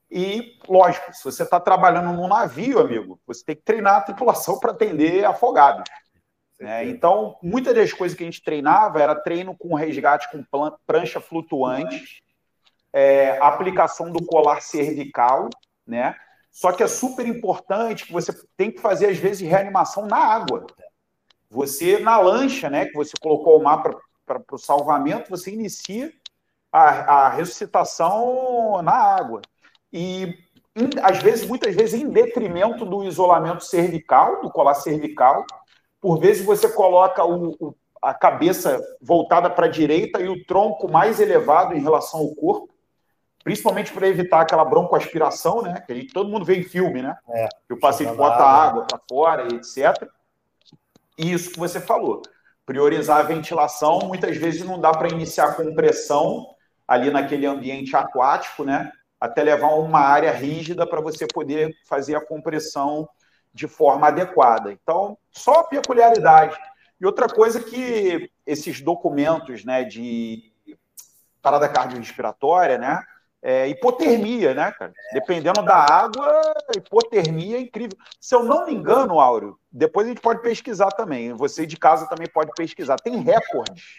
E, 0.09 0.59
lógico, 0.67 1.13
se 1.13 1.23
você 1.23 1.43
está 1.43 1.59
trabalhando 1.59 2.13
num 2.13 2.27
navio, 2.27 2.79
amigo, 2.79 3.19
você 3.25 3.43
tem 3.43 3.55
que 3.55 3.63
treinar 3.63 3.97
a 3.97 4.01
tripulação 4.01 4.57
para 4.59 4.71
atender 4.71 5.25
afogados. 5.25 5.83
Né? 6.59 6.85
Então, 6.85 7.37
muitas 7.41 7.73
das 7.75 7.91
coisas 7.91 8.17
que 8.17 8.23
a 8.23 8.27
gente 8.27 8.43
treinava 8.43 9.01
era 9.01 9.15
treino 9.15 9.55
com 9.57 9.75
resgate 9.75 10.29
com 10.31 10.43
prancha 10.85 11.19
flutuante, 11.19 12.23
é, 12.93 13.37
aplicação 13.39 14.11
do 14.11 14.25
colar 14.25 14.61
cervical, 14.61 15.49
né? 15.85 16.15
Só 16.49 16.71
que 16.71 16.81
é 16.81 16.87
super 16.87 17.27
importante 17.27 18.05
que 18.05 18.13
você 18.13 18.31
tem 18.55 18.71
que 18.71 18.79
fazer, 18.79 19.07
às 19.07 19.17
vezes, 19.17 19.45
reanimação 19.45 20.05
na 20.05 20.15
água. 20.15 20.65
Você, 21.49 21.99
na 21.99 22.17
lancha, 22.17 22.69
né, 22.69 22.85
que 22.85 22.93
você 22.93 23.11
colocou 23.21 23.59
o 23.59 23.63
mapa 23.63 23.93
para 24.25 24.41
o 24.49 24.57
salvamento, 24.57 25.29
você 25.29 25.51
inicia 25.51 26.13
a, 26.71 27.25
a 27.25 27.29
ressuscitação 27.29 28.81
na 28.81 28.93
água. 28.93 29.41
E, 29.95 30.37
às 31.01 31.23
vezes, 31.23 31.47
muitas 31.47 31.73
vezes, 31.73 31.93
em 32.01 32.09
detrimento 32.09 32.85
do 32.85 33.05
isolamento 33.05 33.63
cervical, 33.63 34.41
do 34.41 34.51
colar 34.51 34.73
cervical, 34.73 35.45
por 36.01 36.19
vezes 36.19 36.45
você 36.45 36.67
coloca 36.67 37.23
o, 37.23 37.55
o, 37.57 37.75
a 38.01 38.13
cabeça 38.13 38.77
voltada 39.01 39.49
para 39.49 39.67
a 39.67 39.69
direita 39.69 40.21
e 40.21 40.27
o 40.27 40.45
tronco 40.45 40.91
mais 40.91 41.21
elevado 41.21 41.73
em 41.73 41.81
relação 41.81 42.19
ao 42.19 42.35
corpo 42.35 42.75
principalmente 43.45 43.93
para 43.93 44.07
evitar 44.07 44.41
aquela 44.41 44.65
broncoaspiração, 44.65 45.61
né? 45.61 45.79
Que 45.85 45.93
a 45.93 45.95
gente, 45.95 46.11
todo 46.11 46.27
mundo 46.27 46.43
vê 46.43 46.55
em 46.57 46.63
filme, 46.63 47.03
né? 47.03 47.15
É, 47.29 47.47
que 47.67 47.75
o 47.75 47.79
paciente 47.79 48.15
bota 48.15 48.43
água 48.43 48.87
para 48.87 48.99
fora 49.07 49.43
e 49.43 49.57
etc. 49.57 50.09
E 51.15 51.31
isso 51.31 51.51
que 51.51 51.59
você 51.59 51.79
falou. 51.79 52.23
Priorizar 52.65 53.19
a 53.19 53.23
ventilação, 53.23 53.99
muitas 53.99 54.35
vezes 54.35 54.63
não 54.63 54.81
dá 54.81 54.91
para 54.91 55.09
iniciar 55.09 55.55
com 55.55 55.75
pressão 55.75 56.55
ali 56.87 57.11
naquele 57.11 57.45
ambiente 57.45 57.95
aquático, 57.95 58.63
né? 58.63 58.91
Até 59.19 59.43
levar 59.43 59.69
uma 59.75 59.99
área 59.99 60.31
rígida 60.31 60.85
para 60.85 61.01
você 61.01 61.25
poder 61.25 61.75
fazer 61.87 62.15
a 62.15 62.25
compressão 62.25 63.07
de 63.53 63.67
forma 63.67 64.07
adequada. 64.07 64.71
Então, 64.71 65.17
só 65.31 65.63
peculiaridade. 65.63 66.57
E 66.99 67.05
outra 67.05 67.27
coisa 67.27 67.61
que 67.61 68.29
esses 68.45 68.81
documentos, 68.81 69.63
né, 69.63 69.83
de 69.83 70.51
parada 71.41 71.69
cardiorrespiratória, 71.69 72.77
né, 72.77 73.01
é, 73.41 73.67
hipotermia, 73.67 74.55
né, 74.55 74.71
cara? 74.71 74.91
Dependendo 75.13 75.61
da 75.61 75.75
água, 75.75 76.53
hipotermia 76.75 77.57
é 77.57 77.61
incrível. 77.61 77.95
Se 78.19 78.33
eu 78.33 78.43
não 78.43 78.65
me 78.65 78.73
engano, 78.73 79.19
Áureo, 79.19 79.59
depois 79.71 80.07
a 80.07 80.09
gente 80.09 80.21
pode 80.21 80.41
pesquisar 80.41 80.89
também. 80.89 81.31
Você 81.33 81.63
de 81.67 81.77
casa 81.77 82.09
também 82.09 82.27
pode 82.27 82.51
pesquisar. 82.55 82.95
Tem 82.95 83.17
recordes 83.17 83.97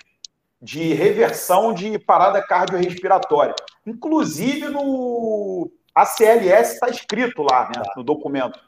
de 0.60 0.92
reversão 0.94 1.72
de 1.72 1.96
parada 1.96 2.42
cardiorrespiratória. 2.42 3.54
Inclusive 3.86 4.68
no 4.68 5.70
ACLS 5.94 6.74
está 6.74 6.88
escrito 6.88 7.42
lá, 7.42 7.70
né, 7.74 7.82
no 7.96 8.02
documento. 8.02 8.58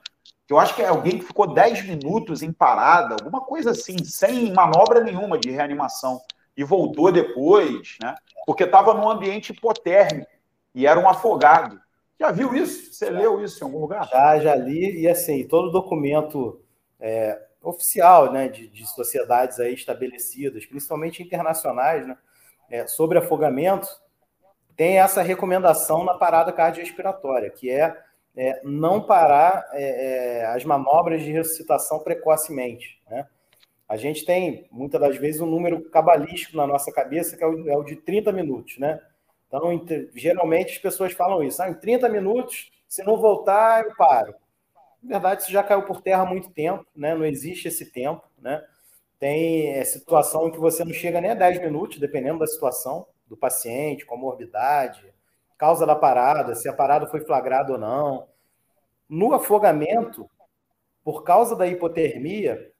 Eu 0.48 0.58
acho 0.58 0.74
que 0.74 0.82
é 0.82 0.88
alguém 0.88 1.18
que 1.18 1.26
ficou 1.26 1.52
10 1.52 1.86
minutos 1.86 2.42
em 2.42 2.52
parada, 2.52 3.14
alguma 3.14 3.42
coisa 3.42 3.72
assim, 3.72 4.02
sem 4.02 4.52
manobra 4.52 5.00
nenhuma 5.02 5.36
de 5.36 5.50
reanimação. 5.50 6.20
E 6.56 6.64
voltou 6.64 7.12
depois, 7.12 7.96
né? 8.00 8.14
Porque 8.46 8.64
estava 8.64 8.94
num 8.94 9.08
ambiente 9.08 9.52
hipotérmico 9.52 10.30
e 10.74 10.86
era 10.86 10.98
um 10.98 11.08
afogado. 11.08 11.78
Já 12.18 12.32
viu 12.32 12.54
isso? 12.54 12.92
Você 12.92 13.10
leu 13.10 13.44
isso 13.44 13.62
em 13.62 13.66
algum 13.66 13.78
lugar? 13.78 14.08
Já, 14.08 14.40
já 14.40 14.54
li, 14.54 15.02
e 15.02 15.08
assim, 15.08 15.46
todo 15.46 15.70
documento 15.70 16.60
é, 16.98 17.40
oficial 17.62 18.32
né, 18.32 18.48
de, 18.48 18.68
de, 18.68 18.86
sociedades 18.86 19.60
aí 19.60 19.74
estabelecidas, 19.74 20.66
principalmente 20.66 21.22
internacionais, 21.22 22.06
né, 22.06 22.16
é, 22.70 22.86
sobre 22.86 23.18
afogamento, 23.18 23.88
tem 24.78 25.00
essa 25.00 25.22
recomendação 25.22 26.04
na 26.04 26.14
parada 26.14 26.52
cardiorrespiratória, 26.52 27.50
que 27.50 27.68
é, 27.68 28.00
é 28.36 28.60
não 28.62 29.02
parar 29.02 29.68
é, 29.72 30.42
é, 30.42 30.46
as 30.46 30.64
manobras 30.64 31.20
de 31.20 31.32
ressuscitação 31.32 31.98
precocemente. 31.98 33.02
Né? 33.10 33.26
A 33.88 33.96
gente 33.96 34.24
tem, 34.24 34.68
muitas 34.70 35.00
das 35.00 35.16
vezes, 35.16 35.40
um 35.40 35.46
número 35.46 35.90
cabalístico 35.90 36.56
na 36.56 36.64
nossa 36.64 36.92
cabeça, 36.92 37.36
que 37.36 37.42
é 37.42 37.46
o, 37.48 37.68
é 37.68 37.76
o 37.76 37.82
de 37.82 37.96
30 37.96 38.30
minutos, 38.30 38.78
né? 38.78 39.00
Então, 39.48 39.84
geralmente 40.14 40.74
as 40.74 40.78
pessoas 40.78 41.12
falam 41.12 41.42
isso. 41.42 41.60
Ah, 41.60 41.68
em 41.68 41.74
30 41.74 42.08
minutos, 42.08 42.70
se 42.86 43.02
não 43.02 43.16
voltar, 43.16 43.82
eu 43.82 43.96
paro. 43.96 44.32
Na 45.02 45.18
verdade, 45.18 45.42
isso 45.42 45.50
já 45.50 45.64
caiu 45.64 45.82
por 45.82 46.02
terra 46.02 46.22
há 46.22 46.26
muito 46.26 46.50
tempo, 46.50 46.86
né? 46.94 47.16
não 47.16 47.24
existe 47.24 47.66
esse 47.66 47.86
tempo. 47.86 48.22
Né? 48.40 48.62
Tem 49.18 49.70
é, 49.72 49.84
situação 49.84 50.46
em 50.46 50.52
que 50.52 50.58
você 50.58 50.84
não 50.84 50.92
chega 50.92 51.20
nem 51.20 51.32
a 51.32 51.34
10 51.34 51.62
minutos, 51.62 51.98
dependendo 51.98 52.38
da 52.38 52.46
situação 52.46 53.06
do 53.28 53.36
paciente, 53.36 54.06
comorbidade, 54.06 55.12
causa 55.56 55.84
da 55.86 55.94
parada, 55.94 56.54
se 56.54 56.68
a 56.68 56.72
parada 56.72 57.06
foi 57.06 57.20
flagrada 57.20 57.72
ou 57.72 57.78
não. 57.78 58.28
No 59.08 59.34
afogamento, 59.34 60.28
por 61.04 61.22
causa 61.22 61.54
da 61.56 61.66
hipotermia, 61.66 62.72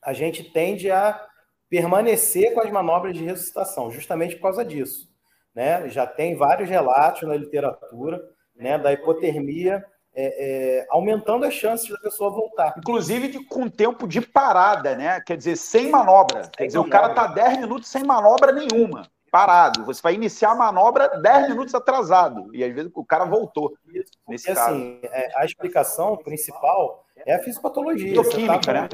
a 0.00 0.12
gente 0.12 0.44
tende 0.44 0.90
a 0.90 1.28
permanecer 1.68 2.54
com 2.54 2.60
as 2.60 2.70
manobras 2.70 3.16
de 3.16 3.24
ressuscitação, 3.24 3.90
justamente 3.90 4.36
por 4.36 4.42
causa 4.42 4.64
disso 4.64 5.12
né? 5.54 5.88
Já 5.88 6.06
tem 6.06 6.36
vários 6.36 6.68
relatos 6.68 7.22
na 7.22 7.36
literatura, 7.36 8.20
né, 8.56 8.78
da 8.78 8.92
hipotermia 8.92 9.84
é, 10.14 10.80
é, 10.80 10.86
aumentando 10.90 11.46
as 11.46 11.54
chances 11.54 11.88
da 11.88 11.98
pessoa 11.98 12.30
voltar. 12.30 12.74
Inclusive 12.76 13.28
de, 13.28 13.44
com 13.44 13.68
tempo 13.68 14.06
de 14.06 14.20
parada, 14.20 14.94
né? 14.94 15.20
Quer 15.20 15.36
dizer, 15.36 15.56
sem 15.56 15.90
manobra. 15.90 16.50
Quer 16.54 16.66
dizer, 16.66 16.78
o 16.78 16.88
cara 16.88 17.08
está 17.08 17.26
10 17.26 17.58
minutos 17.58 17.88
sem 17.88 18.04
manobra 18.04 18.52
nenhuma, 18.52 19.08
parado. 19.32 19.86
Você 19.86 20.02
vai 20.02 20.14
iniciar 20.14 20.50
a 20.50 20.54
manobra 20.54 21.08
10 21.08 21.48
minutos 21.48 21.74
atrasado. 21.74 22.54
E 22.54 22.62
às 22.62 22.72
vezes 22.72 22.92
o 22.94 23.02
cara 23.02 23.24
voltou. 23.24 23.74
Isso, 23.88 24.12
nesse 24.28 24.46
porque, 24.46 24.60
caso. 24.60 24.74
assim, 24.74 25.00
é, 25.04 25.32
a 25.34 25.44
explicação 25.46 26.16
principal 26.18 27.06
é 27.16 27.34
a 27.34 27.38
fisiopatologia. 27.42 28.12
Bioquímica, 28.12 28.60
tá 28.60 28.72
né? 28.74 28.88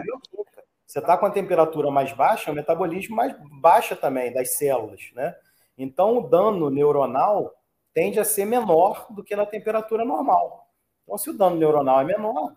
Você 0.87 1.01
está 1.01 1.19
com 1.19 1.27
a 1.27 1.31
temperatura 1.31 1.91
mais 1.91 2.13
baixa, 2.13 2.53
o 2.53 2.55
metabolismo 2.55 3.17
mais 3.17 3.35
baixa 3.61 3.97
também 3.97 4.33
das 4.33 4.57
células, 4.57 5.11
né? 5.13 5.35
Então, 5.77 6.17
o 6.17 6.29
dano 6.29 6.71
neuronal 6.71 7.55
tende 7.93 8.21
a 8.21 8.25
ser 8.25 8.45
menor 8.45 9.07
do 9.11 9.25
que 9.25 9.35
na 9.35 9.45
temperatura 9.45 10.05
normal. 10.05 10.69
Então, 11.03 11.19
se 11.19 11.31
o 11.31 11.37
dano 11.37 11.57
neuronal 11.57 12.01
é 12.01 12.05
menor, 12.05 12.55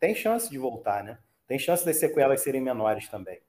tem 0.00 0.14
chance 0.14 0.48
de 0.48 0.58
voltar, 0.58 1.04
né? 1.04 1.18
Tem 1.46 1.58
chance 1.58 1.84
das 1.84 1.96
sequelas 1.96 2.40
serem 2.42 2.60
menores 2.60 3.08
também. 3.08 3.40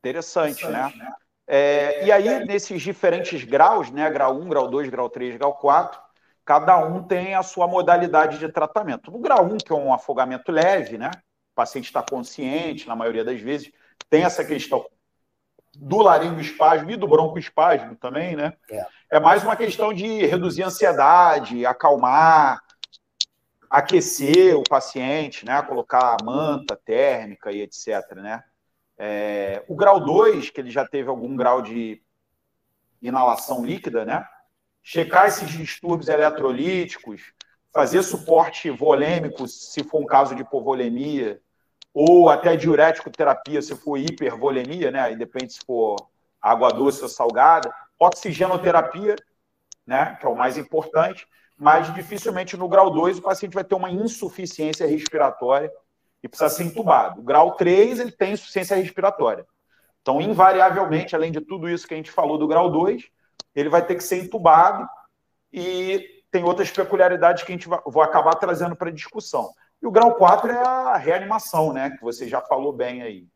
Interessante, 0.00 0.64
Interessante 0.64 0.98
né? 0.98 1.04
né? 1.04 1.14
É, 1.46 2.04
e 2.04 2.10
aí, 2.10 2.44
nesses 2.44 2.82
diferentes 2.82 3.44
graus, 3.44 3.90
né? 3.90 4.10
Grau 4.10 4.34
1, 4.36 4.48
grau 4.48 4.68
2, 4.68 4.88
grau 4.88 5.08
3, 5.08 5.36
grau 5.36 5.54
4, 5.54 6.00
cada 6.44 6.78
um 6.84 7.02
tem 7.02 7.34
a 7.34 7.42
sua 7.42 7.68
modalidade 7.68 8.38
de 8.38 8.48
tratamento. 8.48 9.10
No 9.10 9.18
grau 9.18 9.44
1, 9.44 9.58
que 9.58 9.72
é 9.72 9.76
um 9.76 9.94
afogamento 9.94 10.50
leve, 10.50 10.98
né? 10.98 11.10
O 11.52 11.54
paciente 11.54 11.86
está 11.86 12.02
consciente, 12.02 12.88
na 12.88 12.96
maioria 12.96 13.24
das 13.24 13.40
vezes, 13.40 13.70
tem 14.10 14.24
essa 14.24 14.44
questão 14.44 14.84
do 15.78 15.98
laringoespasmo 15.98 16.90
e 16.90 16.96
do 16.96 17.06
broncoespasmo 17.06 17.94
também, 17.96 18.34
né? 18.34 18.54
É. 18.70 18.86
é 19.12 19.20
mais 19.20 19.44
uma 19.44 19.54
questão 19.54 19.92
de 19.92 20.26
reduzir 20.26 20.62
a 20.62 20.66
ansiedade, 20.66 21.66
acalmar, 21.66 22.60
aquecer 23.70 24.56
o 24.56 24.62
paciente, 24.62 25.44
né? 25.44 25.60
Colocar 25.62 26.16
manta 26.24 26.76
térmica 26.76 27.52
e 27.52 27.60
etc, 27.60 28.16
né? 28.16 28.42
É, 28.98 29.62
o 29.68 29.74
grau 29.74 30.00
2, 30.00 30.50
que 30.50 30.60
ele 30.60 30.70
já 30.70 30.86
teve 30.86 31.08
algum 31.08 31.36
grau 31.36 31.60
de 31.60 32.02
inalação 33.00 33.64
líquida, 33.64 34.04
né? 34.04 34.26
Checar 34.82 35.26
esses 35.26 35.48
distúrbios 35.50 36.08
eletrolíticos, 36.08 37.32
fazer 37.72 38.02
suporte 38.02 38.70
volêmico, 38.70 39.46
se 39.46 39.84
for 39.84 40.00
um 40.00 40.06
caso 40.06 40.34
de 40.34 40.42
hipovolemia, 40.42 41.40
ou 41.92 42.28
até 42.28 42.56
diurético 42.56 43.10
terapia 43.10 43.60
se 43.62 43.74
for 43.74 43.98
hipervolemia, 43.98 44.90
né? 44.90 45.00
Aí 45.00 45.16
depende 45.16 45.54
se 45.54 45.60
for 45.66 45.96
água 46.40 46.70
doce 46.70 47.02
ou 47.02 47.08
salgada. 47.08 47.74
Oxigenoterapia, 47.98 49.16
né? 49.86 50.16
Que 50.20 50.26
é 50.26 50.28
o 50.28 50.36
mais 50.36 50.58
importante, 50.58 51.26
mas 51.56 51.92
dificilmente 51.94 52.56
no 52.56 52.68
grau 52.68 52.90
2 52.90 53.18
o 53.18 53.22
paciente 53.22 53.54
vai 53.54 53.64
ter 53.64 53.74
uma 53.74 53.90
insuficiência 53.90 54.86
respiratória 54.86 55.70
e 56.22 56.28
precisa 56.28 56.50
ser 56.50 56.64
entubado. 56.64 57.20
O 57.20 57.24
grau 57.24 57.52
3 57.52 58.00
ele 58.00 58.12
tem 58.12 58.32
insuficiência 58.32 58.76
respiratória. 58.76 59.46
Então, 60.02 60.20
invariavelmente, 60.20 61.16
além 61.16 61.32
de 61.32 61.40
tudo 61.40 61.68
isso 61.68 61.86
que 61.86 61.94
a 61.94 61.96
gente 61.96 62.10
falou 62.10 62.38
do 62.38 62.46
grau 62.46 62.70
2, 62.70 63.02
ele 63.54 63.68
vai 63.68 63.84
ter 63.84 63.96
que 63.96 64.04
ser 64.04 64.22
entubado 64.22 64.86
e 65.52 66.22
tem 66.30 66.44
outras 66.44 66.70
peculiaridades 66.70 67.42
que 67.42 67.52
a 67.52 67.54
gente 67.54 67.68
vai, 67.68 67.80
vou 67.86 68.02
acabar 68.02 68.34
trazendo 68.34 68.76
para 68.76 68.90
discussão. 68.90 69.50
E 69.82 69.86
o 69.86 69.90
grau 69.90 70.14
4 70.14 70.50
é 70.50 70.58
a 70.58 70.96
reanimação, 70.96 71.72
né? 71.72 71.90
Que 71.90 72.02
você 72.02 72.28
já 72.28 72.40
falou 72.40 72.72
bem 72.72 73.02
aí. 73.02 73.26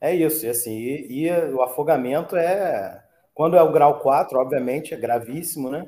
É 0.00 0.14
isso, 0.14 0.44
e 0.44 0.48
assim, 0.48 0.76
e, 0.76 1.26
e, 1.26 1.30
o 1.52 1.62
afogamento 1.62 2.36
é. 2.36 3.02
Quando 3.32 3.56
é 3.56 3.62
o 3.62 3.72
grau 3.72 4.00
4, 4.00 4.38
obviamente, 4.38 4.94
é 4.94 4.96
gravíssimo, 4.96 5.70
né? 5.70 5.86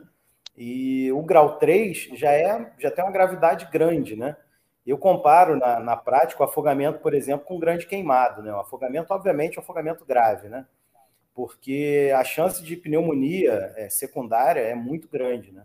E 0.57 1.13
o 1.13 1.23
grau 1.23 1.59
3 1.59 2.11
já 2.15 2.31
é 2.31 2.73
já 2.79 2.91
tem 2.91 3.05
uma 3.05 3.13
gravidade 3.13 3.69
grande, 3.71 4.17
né? 4.17 4.37
Eu 4.87 4.97
comparo 4.99 5.57
na, 5.57 5.81
na 5.81 5.97
prática 5.97 6.43
o 6.43 6.45
afogamento, 6.45 7.01
por 7.01 7.13
exemplo, 7.15 7.47
com 7.47 7.57
um 7.57 7.61
grande 7.61 7.87
queimado, 7.87 8.43
né? 8.43 8.53
O 8.53 8.61
afogamento, 8.61 9.13
obviamente, 9.13 9.57
é 9.59 9.61
um 9.61 9.63
afogamento 9.63 10.05
grave, 10.05 10.49
né? 10.49 10.67
Porque 11.35 12.13
a 12.17 12.25
chance 12.25 12.63
de 12.63 12.77
pneumonia 12.77 13.73
é, 13.77 13.89
secundária 13.89 14.61
é 14.61 14.75
muito 14.75 15.09
grande, 15.09 15.53
né? 15.53 15.65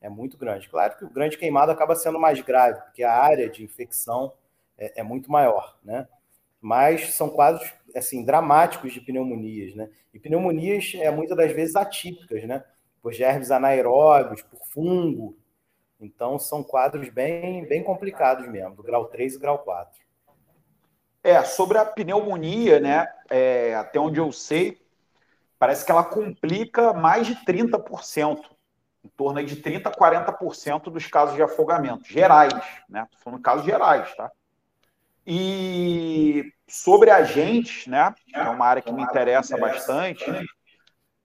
É 0.00 0.08
muito 0.08 0.36
grande. 0.38 0.68
Claro 0.68 0.96
que 0.96 1.04
o 1.04 1.10
grande 1.10 1.36
queimado 1.38 1.72
acaba 1.72 1.96
sendo 1.96 2.20
mais 2.20 2.40
grave, 2.40 2.80
porque 2.82 3.02
a 3.02 3.12
área 3.12 3.48
de 3.48 3.64
infecção 3.64 4.32
é, 4.76 5.00
é 5.00 5.02
muito 5.02 5.30
maior, 5.30 5.76
né? 5.82 6.06
Mas 6.60 7.14
são 7.14 7.30
quadros 7.30 7.72
assim 7.96 8.24
dramáticos 8.24 8.92
de 8.92 9.00
pneumonias, 9.00 9.74
né? 9.74 9.90
E 10.12 10.18
pneumonias 10.18 10.92
é 10.96 11.10
muitas 11.10 11.36
das 11.36 11.52
vezes 11.52 11.74
atípicas, 11.74 12.44
né? 12.44 12.64
Por 13.02 13.12
germes 13.12 13.50
anaeróbios, 13.50 14.42
por 14.42 14.60
fungo. 14.66 15.36
Então 16.00 16.38
são 16.38 16.62
quadros 16.62 17.08
bem 17.08 17.66
bem 17.66 17.82
complicados 17.82 18.48
mesmo, 18.48 18.76
do 18.76 18.82
grau 18.82 19.06
3 19.06 19.34
e 19.34 19.38
grau 19.38 19.58
4. 19.58 19.98
É, 21.22 21.42
sobre 21.42 21.78
a 21.78 21.84
pneumonia, 21.84 22.78
né? 22.78 23.06
É, 23.28 23.74
até 23.74 23.98
onde 23.98 24.20
eu 24.20 24.30
sei, 24.32 24.80
parece 25.58 25.84
que 25.84 25.90
ela 25.90 26.04
complica 26.04 26.92
mais 26.92 27.26
de 27.26 27.34
30%, 27.44 28.40
em 29.04 29.08
torno 29.08 29.44
de 29.44 29.56
30% 29.56 29.86
a 29.88 29.90
40% 29.90 30.90
dos 30.90 31.06
casos 31.08 31.34
de 31.34 31.42
afogamento, 31.42 32.08
gerais, 32.08 32.54
né? 32.88 33.02
Estou 33.02 33.20
falando 33.24 33.42
casos 33.42 33.66
gerais, 33.66 34.14
tá? 34.14 34.30
E 35.26 36.50
sobre 36.66 37.10
agentes, 37.10 37.86
né? 37.86 38.14
Que 38.26 38.36
é 38.36 38.48
uma 38.48 38.64
área 38.64 38.80
que 38.80 38.92
me 38.92 39.02
interessa 39.02 39.58
bastante. 39.58 40.24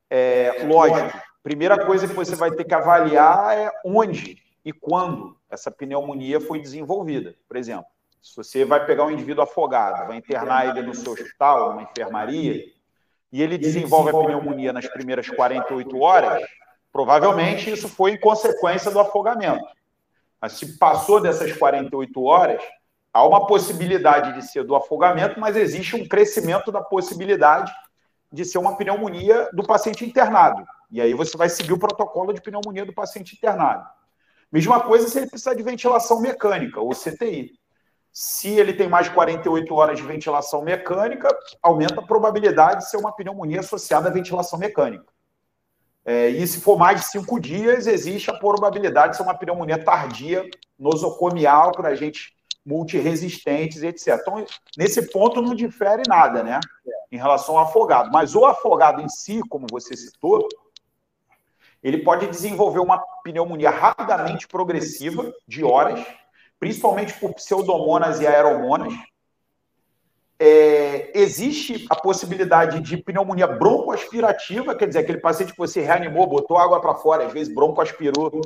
É, 0.09 0.65
lógico, 0.65 1.17
primeira 1.41 1.85
coisa 1.85 2.07
que 2.07 2.13
você 2.13 2.35
vai 2.35 2.51
ter 2.51 2.65
que 2.65 2.73
avaliar 2.73 3.57
é 3.57 3.71
onde 3.85 4.42
e 4.63 4.71
quando 4.71 5.37
essa 5.49 5.69
pneumonia 5.69 6.39
foi 6.39 6.59
desenvolvida. 6.59 7.35
Por 7.47 7.57
exemplo, 7.57 7.85
se 8.21 8.35
você 8.35 8.63
vai 8.63 8.85
pegar 8.85 9.05
um 9.05 9.11
indivíduo 9.11 9.43
afogado, 9.43 10.07
vai 10.07 10.17
internar 10.17 10.69
ele 10.69 10.87
no 10.87 10.95
seu 10.95 11.11
hospital, 11.11 11.71
numa 11.71 11.83
enfermaria, 11.83 12.63
e 13.31 13.41
ele 13.41 13.57
desenvolve 13.57 14.11
a 14.11 14.13
pneumonia 14.13 14.71
nas 14.71 14.87
primeiras 14.87 15.27
48 15.27 15.99
horas, 15.99 16.41
provavelmente 16.91 17.71
isso 17.71 17.89
foi 17.89 18.11
em 18.11 18.19
consequência 18.19 18.91
do 18.91 18.99
afogamento. 18.99 19.65
Mas 20.39 20.53
se 20.53 20.77
passou 20.77 21.19
dessas 21.19 21.51
48 21.57 22.23
horas, 22.23 22.61
há 23.11 23.25
uma 23.25 23.45
possibilidade 23.47 24.33
de 24.33 24.47
ser 24.47 24.63
do 24.63 24.75
afogamento, 24.75 25.39
mas 25.39 25.57
existe 25.57 25.95
um 25.95 26.07
crescimento 26.07 26.71
da 26.71 26.81
possibilidade 26.81 27.71
de 28.31 28.45
ser 28.45 28.57
uma 28.57 28.77
pneumonia 28.77 29.49
do 29.51 29.63
paciente 29.63 30.05
internado. 30.05 30.63
E 30.89 31.01
aí 31.01 31.13
você 31.13 31.35
vai 31.35 31.49
seguir 31.49 31.73
o 31.73 31.79
protocolo 31.79 32.33
de 32.33 32.41
pneumonia 32.41 32.85
do 32.85 32.93
paciente 32.93 33.35
internado. 33.35 33.85
Mesma 34.53 34.79
coisa 34.81 35.07
se 35.07 35.17
ele 35.17 35.25
precisar 35.25 35.55
de 35.55 35.63
ventilação 35.63 36.21
mecânica, 36.21 36.79
ou 36.79 36.91
CTI. 36.91 37.53
Se 38.11 38.49
ele 38.49 38.71
tem 38.73 38.87
mais 38.87 39.07
de 39.07 39.13
48 39.15 39.73
horas 39.73 39.97
de 39.97 40.05
ventilação 40.05 40.61
mecânica, 40.61 41.27
aumenta 41.59 41.99
a 41.99 42.05
probabilidade 42.05 42.81
de 42.81 42.89
ser 42.91 42.97
uma 42.97 43.11
pneumonia 43.11 43.61
associada 43.61 44.09
à 44.09 44.11
ventilação 44.11 44.59
mecânica. 44.59 45.11
É, 46.05 46.27
e 46.27 46.45
se 46.45 46.61
for 46.61 46.77
mais 46.77 47.01
de 47.01 47.07
cinco 47.07 47.39
dias, 47.39 47.87
existe 47.87 48.29
a 48.29 48.37
probabilidade 48.37 49.13
de 49.13 49.17
ser 49.17 49.23
uma 49.23 49.33
pneumonia 49.33 49.83
tardia 49.83 50.47
nosocomial 50.77 51.71
para 51.71 51.89
a 51.89 51.95
gente 51.95 52.31
multiresistentes, 52.63 53.81
etc. 53.81 54.19
Então, 54.21 54.45
nesse 54.77 55.09
ponto 55.11 55.41
não 55.41 55.55
difere 55.55 56.03
nada, 56.07 56.43
né? 56.43 56.59
Em 57.11 57.17
relação 57.17 57.57
ao 57.57 57.65
afogado. 57.65 58.11
Mas 58.11 58.35
o 58.35 58.45
afogado 58.45 59.01
em 59.01 59.09
si, 59.09 59.41
como 59.49 59.65
você 59.71 59.97
citou, 59.97 60.47
ele 61.83 61.99
pode 61.99 62.27
desenvolver 62.27 62.79
uma 62.79 62.97
pneumonia 63.23 63.69
rapidamente 63.69 64.47
progressiva, 64.47 65.33
de 65.47 65.63
horas, 65.63 66.05
principalmente 66.59 67.13
por 67.19 67.33
pseudomonas 67.33 68.21
e 68.21 68.27
aeromonas. 68.27 68.93
É, 70.39 71.11
existe 71.17 71.85
a 71.89 71.95
possibilidade 71.95 72.79
de 72.79 72.97
pneumonia 72.97 73.47
broncoaspirativa, 73.47 74.75
quer 74.75 74.87
dizer, 74.87 74.99
aquele 74.99 75.19
paciente 75.19 75.51
que 75.51 75.57
você 75.57 75.81
reanimou, 75.81 76.25
botou 76.27 76.57
água 76.57 76.81
para 76.81 76.95
fora, 76.95 77.25
às 77.25 77.33
vezes 77.33 77.53
broncoaspirou, 77.53 78.41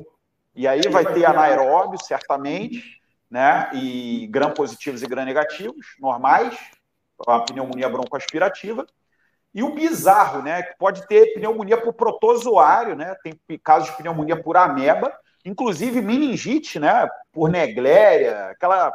e 0.55 0.67
aí 0.67 0.81
vai 0.89 1.05
ter 1.05 1.25
anaeróbio, 1.25 2.03
certamente 2.03 2.97
né? 3.29 3.69
E 3.73 4.27
gram 4.27 4.51
positivos 4.51 5.01
e 5.03 5.07
gram 5.07 5.25
negativos, 5.25 5.85
normais, 5.99 6.57
a 7.27 7.39
pneumonia 7.41 7.89
broncoaspirativa. 7.89 8.85
E 9.57 9.63
o 9.63 9.73
bizarro, 9.73 10.43
né? 10.43 10.61
Que 10.61 10.77
pode 10.77 11.07
ter 11.07 11.33
pneumonia 11.33 11.81
por 11.81 11.91
protozoário, 11.91 12.95
né? 12.95 13.15
Tem 13.23 13.57
casos 13.57 13.89
de 13.89 13.97
pneumonia 13.97 14.39
por 14.39 14.55
ameba, 14.55 15.11
inclusive 15.43 15.99
meningite, 15.99 16.79
né? 16.79 17.09
Por 17.31 17.49
negléria, 17.49 18.49
aquela 18.51 18.93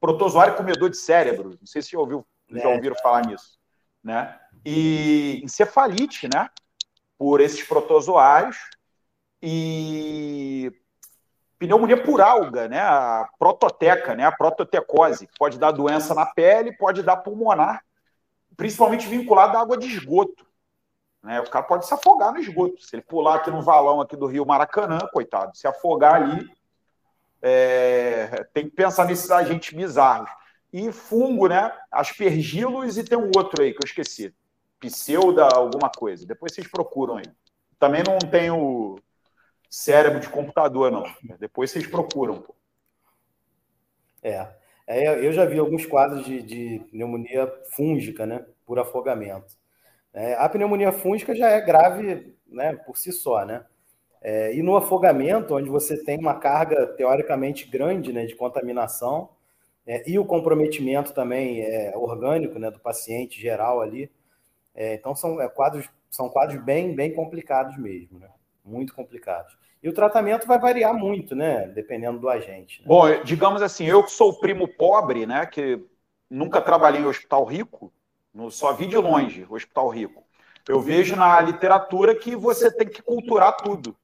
protozoário 0.00 0.54
comedor 0.54 0.88
de 0.88 0.96
cérebro. 0.96 1.58
Não 1.60 1.66
sei 1.66 1.82
se 1.82 1.90
já, 1.90 1.98
ouviu, 1.98 2.24
já 2.48 2.68
ouviram 2.68 2.94
falar 3.02 3.26
nisso, 3.26 3.58
né? 4.00 4.38
E 4.64 5.40
encefalite, 5.42 6.28
né? 6.32 6.48
Por 7.18 7.40
esses 7.40 7.64
protozoários. 7.64 8.56
E 9.42 10.72
pneumonia 11.58 12.00
por 12.00 12.20
alga, 12.20 12.68
né? 12.68 12.78
A 12.78 13.28
prototeca, 13.36 14.14
né? 14.14 14.24
A 14.24 14.30
prototecose, 14.30 15.26
que 15.26 15.36
pode 15.36 15.58
dar 15.58 15.72
doença 15.72 16.14
na 16.14 16.24
pele, 16.24 16.76
pode 16.76 17.02
dar 17.02 17.16
pulmonar, 17.16 17.82
principalmente 18.58 19.06
vinculado 19.06 19.56
à 19.56 19.60
água 19.60 19.78
de 19.78 19.86
esgoto. 19.86 20.44
Né? 21.22 21.40
O 21.40 21.48
cara 21.48 21.64
pode 21.64 21.86
se 21.86 21.94
afogar 21.94 22.32
no 22.32 22.40
esgoto. 22.40 22.82
Se 22.82 22.96
ele 22.96 23.02
pular 23.02 23.36
aqui 23.36 23.50
no 23.50 23.62
valão 23.62 24.00
aqui 24.00 24.16
do 24.16 24.26
Rio 24.26 24.44
Maracanã, 24.44 24.98
coitado, 25.12 25.56
se 25.56 25.66
afogar 25.66 26.16
ali, 26.16 26.50
é... 27.40 28.44
tem 28.52 28.64
que 28.64 28.74
pensar 28.74 29.06
nesses 29.06 29.30
agentes 29.30 29.72
bizarros. 29.72 30.28
E 30.72 30.92
fungo, 30.92 31.46
né? 31.46 31.72
Aspergilos 31.90 32.98
e 32.98 33.04
tem 33.04 33.16
um 33.16 33.30
outro 33.36 33.62
aí 33.62 33.72
que 33.72 33.78
eu 33.82 33.86
esqueci. 33.86 34.34
Pseuda 34.80 35.48
alguma 35.54 35.88
coisa. 35.88 36.26
Depois 36.26 36.52
vocês 36.52 36.66
procuram 36.66 37.16
aí. 37.16 37.24
Também 37.78 38.02
não 38.02 38.18
tenho 38.18 38.98
cérebro 39.70 40.18
de 40.18 40.28
computador, 40.28 40.90
não. 40.90 41.04
Depois 41.38 41.70
vocês 41.70 41.86
procuram. 41.86 42.44
É. 44.20 44.57
é 44.88 45.26
eu 45.26 45.32
já 45.32 45.44
vi 45.44 45.58
alguns 45.58 45.84
quadros 45.86 46.24
de, 46.24 46.42
de 46.42 46.80
pneumonia 46.90 47.46
fúngica, 47.70 48.26
né? 48.26 48.44
Por 48.66 48.78
afogamento. 48.78 49.56
É, 50.12 50.34
a 50.34 50.48
pneumonia 50.48 50.90
fúngica 50.92 51.34
já 51.34 51.50
é 51.50 51.60
grave 51.60 52.34
né, 52.46 52.74
por 52.74 52.96
si 52.96 53.12
só, 53.12 53.44
né? 53.44 53.64
É, 54.20 54.54
e 54.54 54.62
no 54.62 54.76
afogamento, 54.76 55.54
onde 55.54 55.70
você 55.70 56.02
tem 56.02 56.18
uma 56.18 56.34
carga 56.40 56.86
teoricamente 56.86 57.68
grande 57.68 58.12
né, 58.12 58.26
de 58.26 58.34
contaminação, 58.34 59.30
é, 59.86 60.02
e 60.08 60.18
o 60.18 60.24
comprometimento 60.24 61.14
também 61.14 61.62
é, 61.62 61.96
orgânico 61.96 62.58
né, 62.58 62.70
do 62.70 62.80
paciente 62.80 63.40
geral 63.40 63.80
ali. 63.80 64.10
É, 64.74 64.94
então 64.94 65.14
são 65.14 65.36
quadros, 65.50 65.88
são 66.10 66.28
quadros 66.28 66.62
bem, 66.62 66.94
bem 66.94 67.14
complicados 67.14 67.76
mesmo. 67.78 68.18
Né? 68.18 68.28
Muito 68.68 68.94
complicados. 68.94 69.56
E 69.82 69.88
o 69.88 69.92
tratamento 69.92 70.46
vai 70.46 70.58
variar 70.58 70.94
muito, 70.94 71.34
né? 71.34 71.68
Dependendo 71.68 72.18
do 72.18 72.28
agente. 72.28 72.80
Né? 72.80 72.86
Bom, 72.86 73.22
digamos 73.22 73.62
assim, 73.62 73.86
eu 73.86 74.02
que 74.02 74.10
sou 74.10 74.38
primo 74.38 74.68
pobre, 74.68 75.24
né? 75.24 75.46
Que 75.46 75.80
nunca 76.28 76.60
trabalhei 76.60 77.00
em 77.00 77.06
hospital 77.06 77.44
rico, 77.44 77.92
só 78.50 78.72
vi 78.72 78.86
de 78.86 78.96
longe 78.96 79.46
o 79.48 79.54
hospital 79.54 79.88
rico. 79.88 80.24
Eu 80.68 80.80
vejo 80.80 81.16
na 81.16 81.40
literatura 81.40 82.14
que 82.14 82.36
você 82.36 82.70
tem 82.70 82.86
que 82.86 83.02
culturar 83.02 83.56
tudo. 83.56 83.96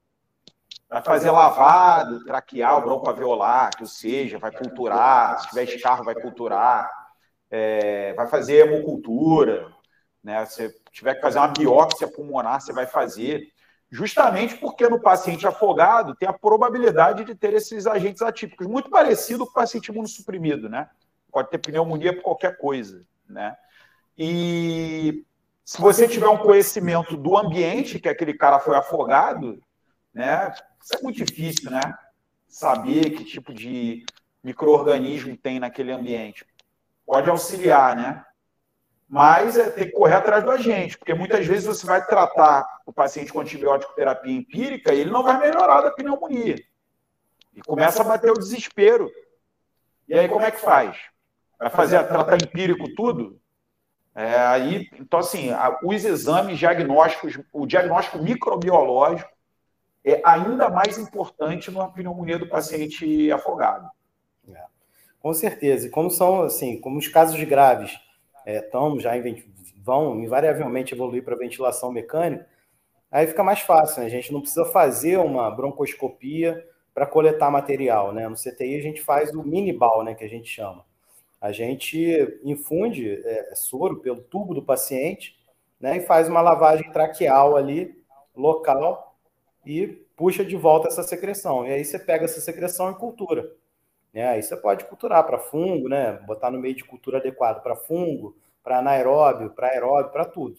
Vai 0.88 1.02
fazer 1.02 1.30
lavado, 1.30 2.24
traqueal, 2.24 2.80
broncoalveolar, 2.80 3.76
que 3.76 3.86
seja, 3.86 4.38
vai 4.38 4.50
culturar, 4.50 5.40
se 5.40 5.48
tiver 5.48 5.64
escarro, 5.64 6.04
vai 6.04 6.14
culturar, 6.14 6.88
é, 7.50 8.14
vai 8.14 8.26
fazer 8.28 8.66
hemocultura, 8.66 9.72
né? 10.22 10.44
Se 10.46 10.72
tiver 10.90 11.16
que 11.16 11.20
fazer 11.20 11.38
uma 11.38 11.48
biópsia 11.48 12.08
pulmonar, 12.08 12.60
você 12.60 12.72
vai 12.72 12.86
fazer 12.86 13.52
justamente 13.94 14.56
porque 14.56 14.88
no 14.88 14.98
paciente 14.98 15.46
afogado 15.46 16.16
tem 16.16 16.28
a 16.28 16.32
probabilidade 16.32 17.24
de 17.24 17.32
ter 17.32 17.54
esses 17.54 17.86
agentes 17.86 18.22
atípicos, 18.22 18.66
muito 18.66 18.90
parecido 18.90 19.44
com 19.44 19.52
o 19.52 19.54
paciente 19.54 19.86
imunossuprimido, 19.86 20.68
né? 20.68 20.90
Pode 21.30 21.48
ter 21.48 21.58
pneumonia 21.58 22.12
por 22.12 22.22
qualquer 22.22 22.58
coisa, 22.58 23.06
né? 23.28 23.56
E 24.18 25.24
se 25.64 25.80
você 25.80 26.08
tiver 26.08 26.26
um 26.26 26.38
conhecimento 26.38 27.16
do 27.16 27.36
ambiente 27.36 28.00
que 28.00 28.08
aquele 28.08 28.34
cara 28.34 28.58
foi 28.58 28.76
afogado, 28.76 29.62
né? 30.12 30.52
Isso 30.82 30.96
é 30.96 31.00
muito 31.00 31.24
difícil, 31.24 31.70
né? 31.70 31.80
Saber 32.48 33.10
que 33.10 33.24
tipo 33.24 33.54
de 33.54 34.04
microorganismo 34.42 35.36
tem 35.36 35.60
naquele 35.60 35.92
ambiente. 35.92 36.44
Pode 37.06 37.30
auxiliar, 37.30 37.94
né? 37.94 38.24
Mas 39.08 39.56
é 39.56 39.70
ter 39.70 39.86
que 39.86 39.92
correr 39.92 40.14
atrás 40.14 40.44
do 40.44 40.50
agente, 40.50 40.98
porque 40.98 41.14
muitas 41.14 41.46
vezes 41.46 41.66
você 41.66 41.86
vai 41.86 42.04
tratar 42.04 42.66
o 42.86 42.92
paciente 42.92 43.32
com 43.32 43.40
antibiótico 43.40 43.94
terapia 43.94 44.32
empírica 44.32 44.92
e 44.92 45.00
ele 45.00 45.10
não 45.10 45.22
vai 45.22 45.38
melhorar 45.38 45.82
da 45.82 45.90
pneumonia. 45.90 46.56
E 47.54 47.62
começa 47.62 48.02
a 48.02 48.04
bater 48.04 48.30
o 48.30 48.38
desespero. 48.38 49.10
E 50.08 50.14
aí 50.18 50.28
como 50.28 50.44
é 50.44 50.50
que 50.50 50.60
faz? 50.60 50.96
Vai 51.58 51.70
fazer 51.70 52.02
tratar 52.08 52.36
empírico 52.36 52.92
tudo? 52.94 53.40
É, 54.14 54.36
aí, 54.38 54.88
então, 54.98 55.18
assim, 55.18 55.50
os 55.82 56.04
exames 56.04 56.58
diagnósticos, 56.58 57.38
o 57.52 57.66
diagnóstico 57.66 58.18
microbiológico 58.18 59.30
é 60.04 60.20
ainda 60.24 60.68
mais 60.68 60.98
importante 60.98 61.70
numa 61.70 61.90
pneumonia 61.90 62.38
do 62.38 62.48
paciente 62.48 63.30
afogado. 63.32 63.88
É, 64.48 64.64
com 65.18 65.32
certeza. 65.34 65.88
E 65.88 65.90
como 65.90 66.10
são, 66.10 66.42
assim, 66.42 66.80
como 66.80 66.98
os 66.98 67.08
casos 67.08 67.42
graves 67.42 67.98
é, 68.44 68.58
estão 68.58 68.98
já 68.98 69.12
vão 69.82 70.20
invariavelmente 70.20 70.94
evoluir 70.94 71.24
para 71.24 71.36
ventilação 71.36 71.92
mecânica, 71.92 72.46
aí 73.10 73.26
fica 73.26 73.44
mais 73.44 73.60
fácil, 73.60 74.00
né? 74.00 74.06
A 74.06 74.10
gente 74.10 74.32
não 74.32 74.40
precisa 74.40 74.64
fazer 74.64 75.18
uma 75.18 75.50
broncoscopia 75.50 76.66
para 76.94 77.06
coletar 77.06 77.50
material, 77.50 78.12
né? 78.12 78.28
No 78.28 78.36
CTI 78.36 78.76
a 78.76 78.82
gente 78.82 79.02
faz 79.02 79.30
o 79.34 79.42
minibal, 79.42 80.02
né, 80.04 80.14
que 80.14 80.24
a 80.24 80.28
gente 80.28 80.48
chama. 80.48 80.84
A 81.40 81.52
gente 81.52 82.38
infunde 82.42 83.20
é, 83.24 83.54
soro 83.54 84.00
pelo 84.00 84.22
tubo 84.22 84.54
do 84.54 84.62
paciente, 84.62 85.36
né, 85.78 85.98
e 85.98 86.00
faz 86.00 86.28
uma 86.28 86.40
lavagem 86.40 86.90
traqueal 86.92 87.56
ali, 87.56 87.94
local, 88.34 89.14
e 89.66 89.86
puxa 90.16 90.44
de 90.44 90.56
volta 90.56 90.88
essa 90.88 91.02
secreção. 91.02 91.66
E 91.66 91.72
aí 91.72 91.84
você 91.84 91.98
pega 91.98 92.24
essa 92.24 92.40
secreção 92.40 92.90
e 92.90 92.94
cultura. 92.94 93.50
Né? 94.14 94.28
Aí 94.28 94.42
você 94.42 94.56
pode 94.56 94.84
culturar 94.84 95.24
para 95.24 95.38
fungo, 95.38 95.88
né? 95.88 96.12
Botar 96.26 96.50
no 96.50 96.58
meio 96.58 96.74
de 96.74 96.84
cultura 96.84 97.18
adequado 97.18 97.62
para 97.62 97.74
fungo, 97.74 98.36
para 98.62 98.78
anaeróbio, 98.78 99.50
para 99.50 99.68
aeróbio, 99.68 100.12
para 100.12 100.24
tudo. 100.24 100.56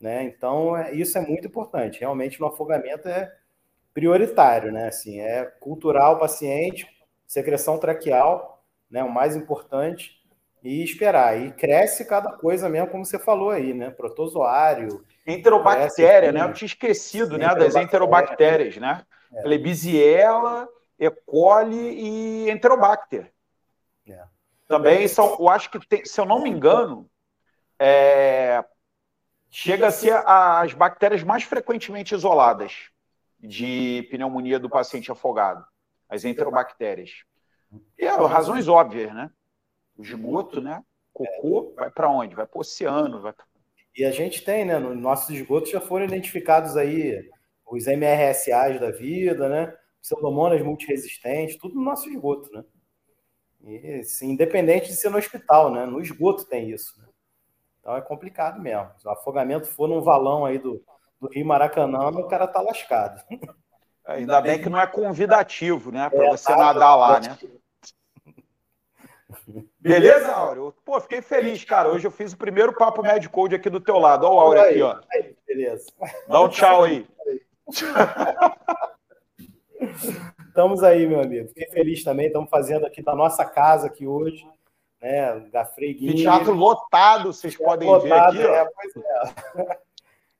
Né? 0.00 0.22
Então, 0.22 0.76
é, 0.76 0.94
isso 0.94 1.18
é 1.18 1.20
muito 1.20 1.46
importante. 1.48 2.00
Realmente, 2.00 2.40
no 2.40 2.46
afogamento 2.46 3.08
é 3.08 3.32
prioritário, 3.92 4.72
né? 4.72 4.88
Assim, 4.88 5.20
é 5.20 5.44
culturar 5.60 6.12
o 6.12 6.18
paciente, 6.18 6.86
secreção 7.26 7.78
traqueal, 7.78 8.62
né? 8.90 9.02
O 9.02 9.10
mais 9.10 9.34
importante, 9.34 10.24
e 10.64 10.82
esperar. 10.82 11.38
E 11.38 11.52
cresce 11.52 12.06
cada 12.06 12.32
coisa 12.32 12.68
mesmo, 12.68 12.88
como 12.88 13.04
você 13.04 13.18
falou 13.18 13.50
aí, 13.50 13.74
né? 13.74 13.90
Protozoário. 13.90 15.04
Enterobactéria, 15.26 16.32
né? 16.32 16.42
Eu 16.42 16.52
tinha 16.52 16.66
esquecido, 16.66 17.36
né? 17.36 17.54
Das 17.54 17.76
enterobactérias, 17.76 18.76
né? 18.78 19.02
É. 19.32 19.42
Klebsiella, 19.42 20.66
E. 20.98 21.10
coli 21.10 22.46
e 22.46 22.50
Enterobacter. 22.50 23.32
É. 24.08 24.24
Também 24.66 25.06
são, 25.08 25.36
eu 25.38 25.48
acho 25.48 25.70
que 25.70 25.78
tem, 25.86 26.04
se 26.04 26.20
eu 26.20 26.24
não 26.24 26.42
me 26.42 26.50
engano, 26.50 27.08
é, 27.78 28.64
chega 29.50 29.88
a 29.88 29.90
ser 29.90 30.14
as 30.26 30.72
bactérias 30.72 31.22
mais 31.22 31.42
frequentemente 31.42 32.14
isoladas 32.14 32.90
de 33.38 34.06
pneumonia 34.10 34.58
do 34.58 34.70
paciente 34.70 35.12
afogado, 35.12 35.64
as 36.08 36.24
enterobactérias. 36.24 37.24
E 37.98 38.04
é, 38.04 38.10
razões 38.10 38.68
óbvias, 38.68 39.12
né? 39.14 39.30
O 39.96 40.02
esgoto, 40.02 40.60
né? 40.60 40.82
Cocô 41.12 41.72
vai 41.76 41.90
para 41.90 42.10
onde? 42.10 42.34
Vai 42.34 42.46
para 42.46 42.58
o 42.58 42.60
oceano. 42.60 43.20
Vai... 43.20 43.34
E 43.96 44.04
a 44.04 44.10
gente 44.10 44.42
tem, 44.42 44.64
né? 44.64 44.78
Nos 44.78 44.96
nossos 44.96 45.30
esgotos 45.30 45.70
já 45.70 45.80
foram 45.80 46.04
identificados 46.04 46.76
aí 46.76 47.30
os 47.66 47.86
MRSAs 47.86 48.80
da 48.80 48.90
vida, 48.90 49.48
né? 49.48 49.76
Pseudomonas 50.04 50.60
multiresistentes, 50.60 51.56
tudo 51.56 51.74
no 51.76 51.82
nosso 51.82 52.10
esgoto, 52.10 52.52
né? 52.52 52.62
E, 53.62 54.00
assim, 54.00 54.32
independente 54.32 54.88
de 54.88 54.96
ser 54.96 55.08
no 55.08 55.16
hospital, 55.16 55.72
né? 55.72 55.86
No 55.86 55.98
esgoto 55.98 56.44
tem 56.44 56.68
isso, 56.68 57.00
né? 57.00 57.06
Então 57.80 57.96
é 57.96 58.02
complicado 58.02 58.60
mesmo. 58.60 58.90
Se 58.98 59.08
o 59.08 59.10
afogamento 59.10 59.66
for 59.66 59.88
num 59.88 60.02
valão 60.02 60.44
aí 60.44 60.58
do, 60.58 60.84
do 61.18 61.28
Rio 61.28 61.46
Maracanã, 61.46 62.10
o 62.10 62.28
cara 62.28 62.46
tá 62.46 62.60
lascado. 62.60 63.22
Ainda 64.04 64.42
bem 64.42 64.60
que 64.60 64.68
não 64.68 64.78
é 64.78 64.86
convidativo, 64.86 65.90
né? 65.90 66.10
Para 66.10 66.26
é, 66.26 66.30
você 66.32 66.52
tá, 66.52 66.56
nadar 66.58 66.96
lá, 66.96 67.20
né? 67.20 67.38
Beleza, 69.80 70.32
Áureo? 70.32 70.74
Pô, 70.84 71.00
fiquei 71.00 71.22
feliz, 71.22 71.64
cara. 71.64 71.88
Hoje 71.88 72.06
eu 72.06 72.10
fiz 72.10 72.34
o 72.34 72.36
primeiro 72.36 72.74
papo 72.74 73.02
Mad 73.02 73.26
Code 73.28 73.54
aqui 73.54 73.70
do 73.70 73.80
teu 73.80 73.98
lado. 73.98 74.26
Olha 74.26 74.34
o 74.34 74.38
Áureo 74.38 74.62
aqui, 74.62 74.82
ó. 74.82 75.00
Aí, 75.10 75.34
beleza. 75.46 75.86
Dá 76.28 76.42
um 76.42 76.48
tchau 76.50 76.84
aí. 76.84 77.06
Estamos 80.48 80.82
aí, 80.82 81.06
meu 81.06 81.20
amigo. 81.20 81.48
Fiquei 81.48 81.66
feliz 81.70 82.02
também. 82.04 82.26
Estamos 82.26 82.50
fazendo 82.50 82.86
aqui 82.86 83.02
da 83.02 83.14
nossa 83.14 83.44
casa 83.44 83.86
aqui 83.86 84.06
hoje. 84.06 84.46
Né, 85.00 85.40
da 85.52 85.66
Freguinha. 85.66 86.14
Teatro 86.14 86.54
lotado, 86.54 87.30
vocês 87.30 87.54
podem 87.56 87.86
lotado, 87.86 88.38
ver 88.38 88.48
aqui. 88.48 88.56
É, 88.56 88.64
pois 88.64 89.66
é. 89.68 89.78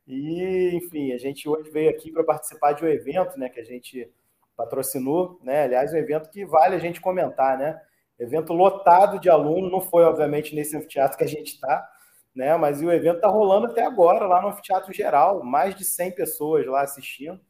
E, 0.06 0.70
enfim, 0.74 1.12
a 1.12 1.18
gente 1.18 1.48
hoje 1.48 1.70
veio 1.70 1.88
aqui 1.88 2.12
para 2.12 2.22
participar 2.22 2.72
de 2.72 2.84
um 2.84 2.88
evento 2.88 3.38
né, 3.38 3.48
que 3.48 3.58
a 3.58 3.64
gente 3.64 4.10
patrocinou. 4.56 5.38
Né? 5.42 5.64
Aliás, 5.64 5.92
um 5.92 5.96
evento 5.96 6.30
que 6.30 6.44
vale 6.44 6.76
a 6.76 6.78
gente 6.78 7.00
comentar, 7.00 7.58
né? 7.58 7.80
Evento 8.18 8.52
lotado 8.52 9.18
de 9.18 9.28
aluno, 9.28 9.70
não 9.70 9.80
foi, 9.80 10.04
obviamente, 10.04 10.54
nesse 10.54 10.76
anfiteatro 10.76 11.18
que 11.18 11.24
a 11.24 11.28
gente 11.28 11.54
está, 11.54 11.88
né? 12.34 12.56
Mas 12.56 12.80
o 12.80 12.92
evento 12.92 13.16
está 13.16 13.28
rolando 13.28 13.66
até 13.66 13.84
agora, 13.84 14.26
lá 14.26 14.40
no 14.40 14.48
anfiteatro 14.48 14.92
geral, 14.92 15.42
mais 15.42 15.74
de 15.74 15.84
100 15.84 16.12
pessoas 16.12 16.64
lá 16.64 16.82
assistindo, 16.82 17.40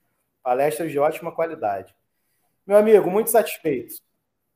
palestras 0.45 0.93
de 0.93 0.99
ótima 0.99 1.33
qualidade. 1.33 1.97
Meu 2.67 2.77
amigo, 2.77 3.11
muito 3.11 3.31
satisfeito. 3.31 3.95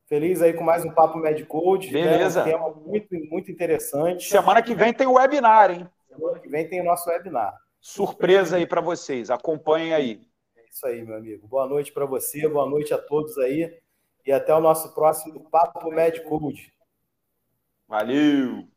Feliz 0.05 0.41
aí 0.41 0.53
com 0.53 0.63
mais 0.63 0.85
um 0.85 0.91
Papo 0.91 1.17
Medicode. 1.17 1.91
Beleza. 1.91 2.45
Né? 2.45 2.55
Um 2.55 2.59
tema 2.59 2.75
muito, 2.75 3.15
muito 3.29 3.51
interessante. 3.51 4.29
Semana 4.29 4.61
que 4.61 4.75
vem 4.75 4.93
tem 4.93 5.07
o 5.07 5.13
webinar, 5.13 5.71
hein? 5.71 5.89
Semana 6.07 6.39
que 6.39 6.47
vem 6.47 6.69
tem 6.69 6.79
o 6.79 6.85
nosso 6.85 7.09
webinar. 7.09 7.55
Surpresa 7.81 8.57
aí 8.57 8.67
para 8.67 8.81
vocês. 8.81 9.31
Acompanhem 9.31 9.93
aí. 9.93 10.21
É 10.55 10.69
isso 10.69 10.85
aí, 10.85 11.03
meu 11.03 11.17
amigo. 11.17 11.47
Boa 11.47 11.67
noite 11.67 11.91
para 11.91 12.05
você, 12.05 12.47
boa 12.47 12.69
noite 12.69 12.93
a 12.93 12.97
todos 12.97 13.37
aí. 13.39 13.75
E 14.25 14.31
até 14.31 14.53
o 14.53 14.61
nosso 14.61 14.93
próximo 14.93 15.49
Papo 15.49 15.89
Med 15.89 16.23
Code. 16.23 16.71
Valeu! 17.87 18.67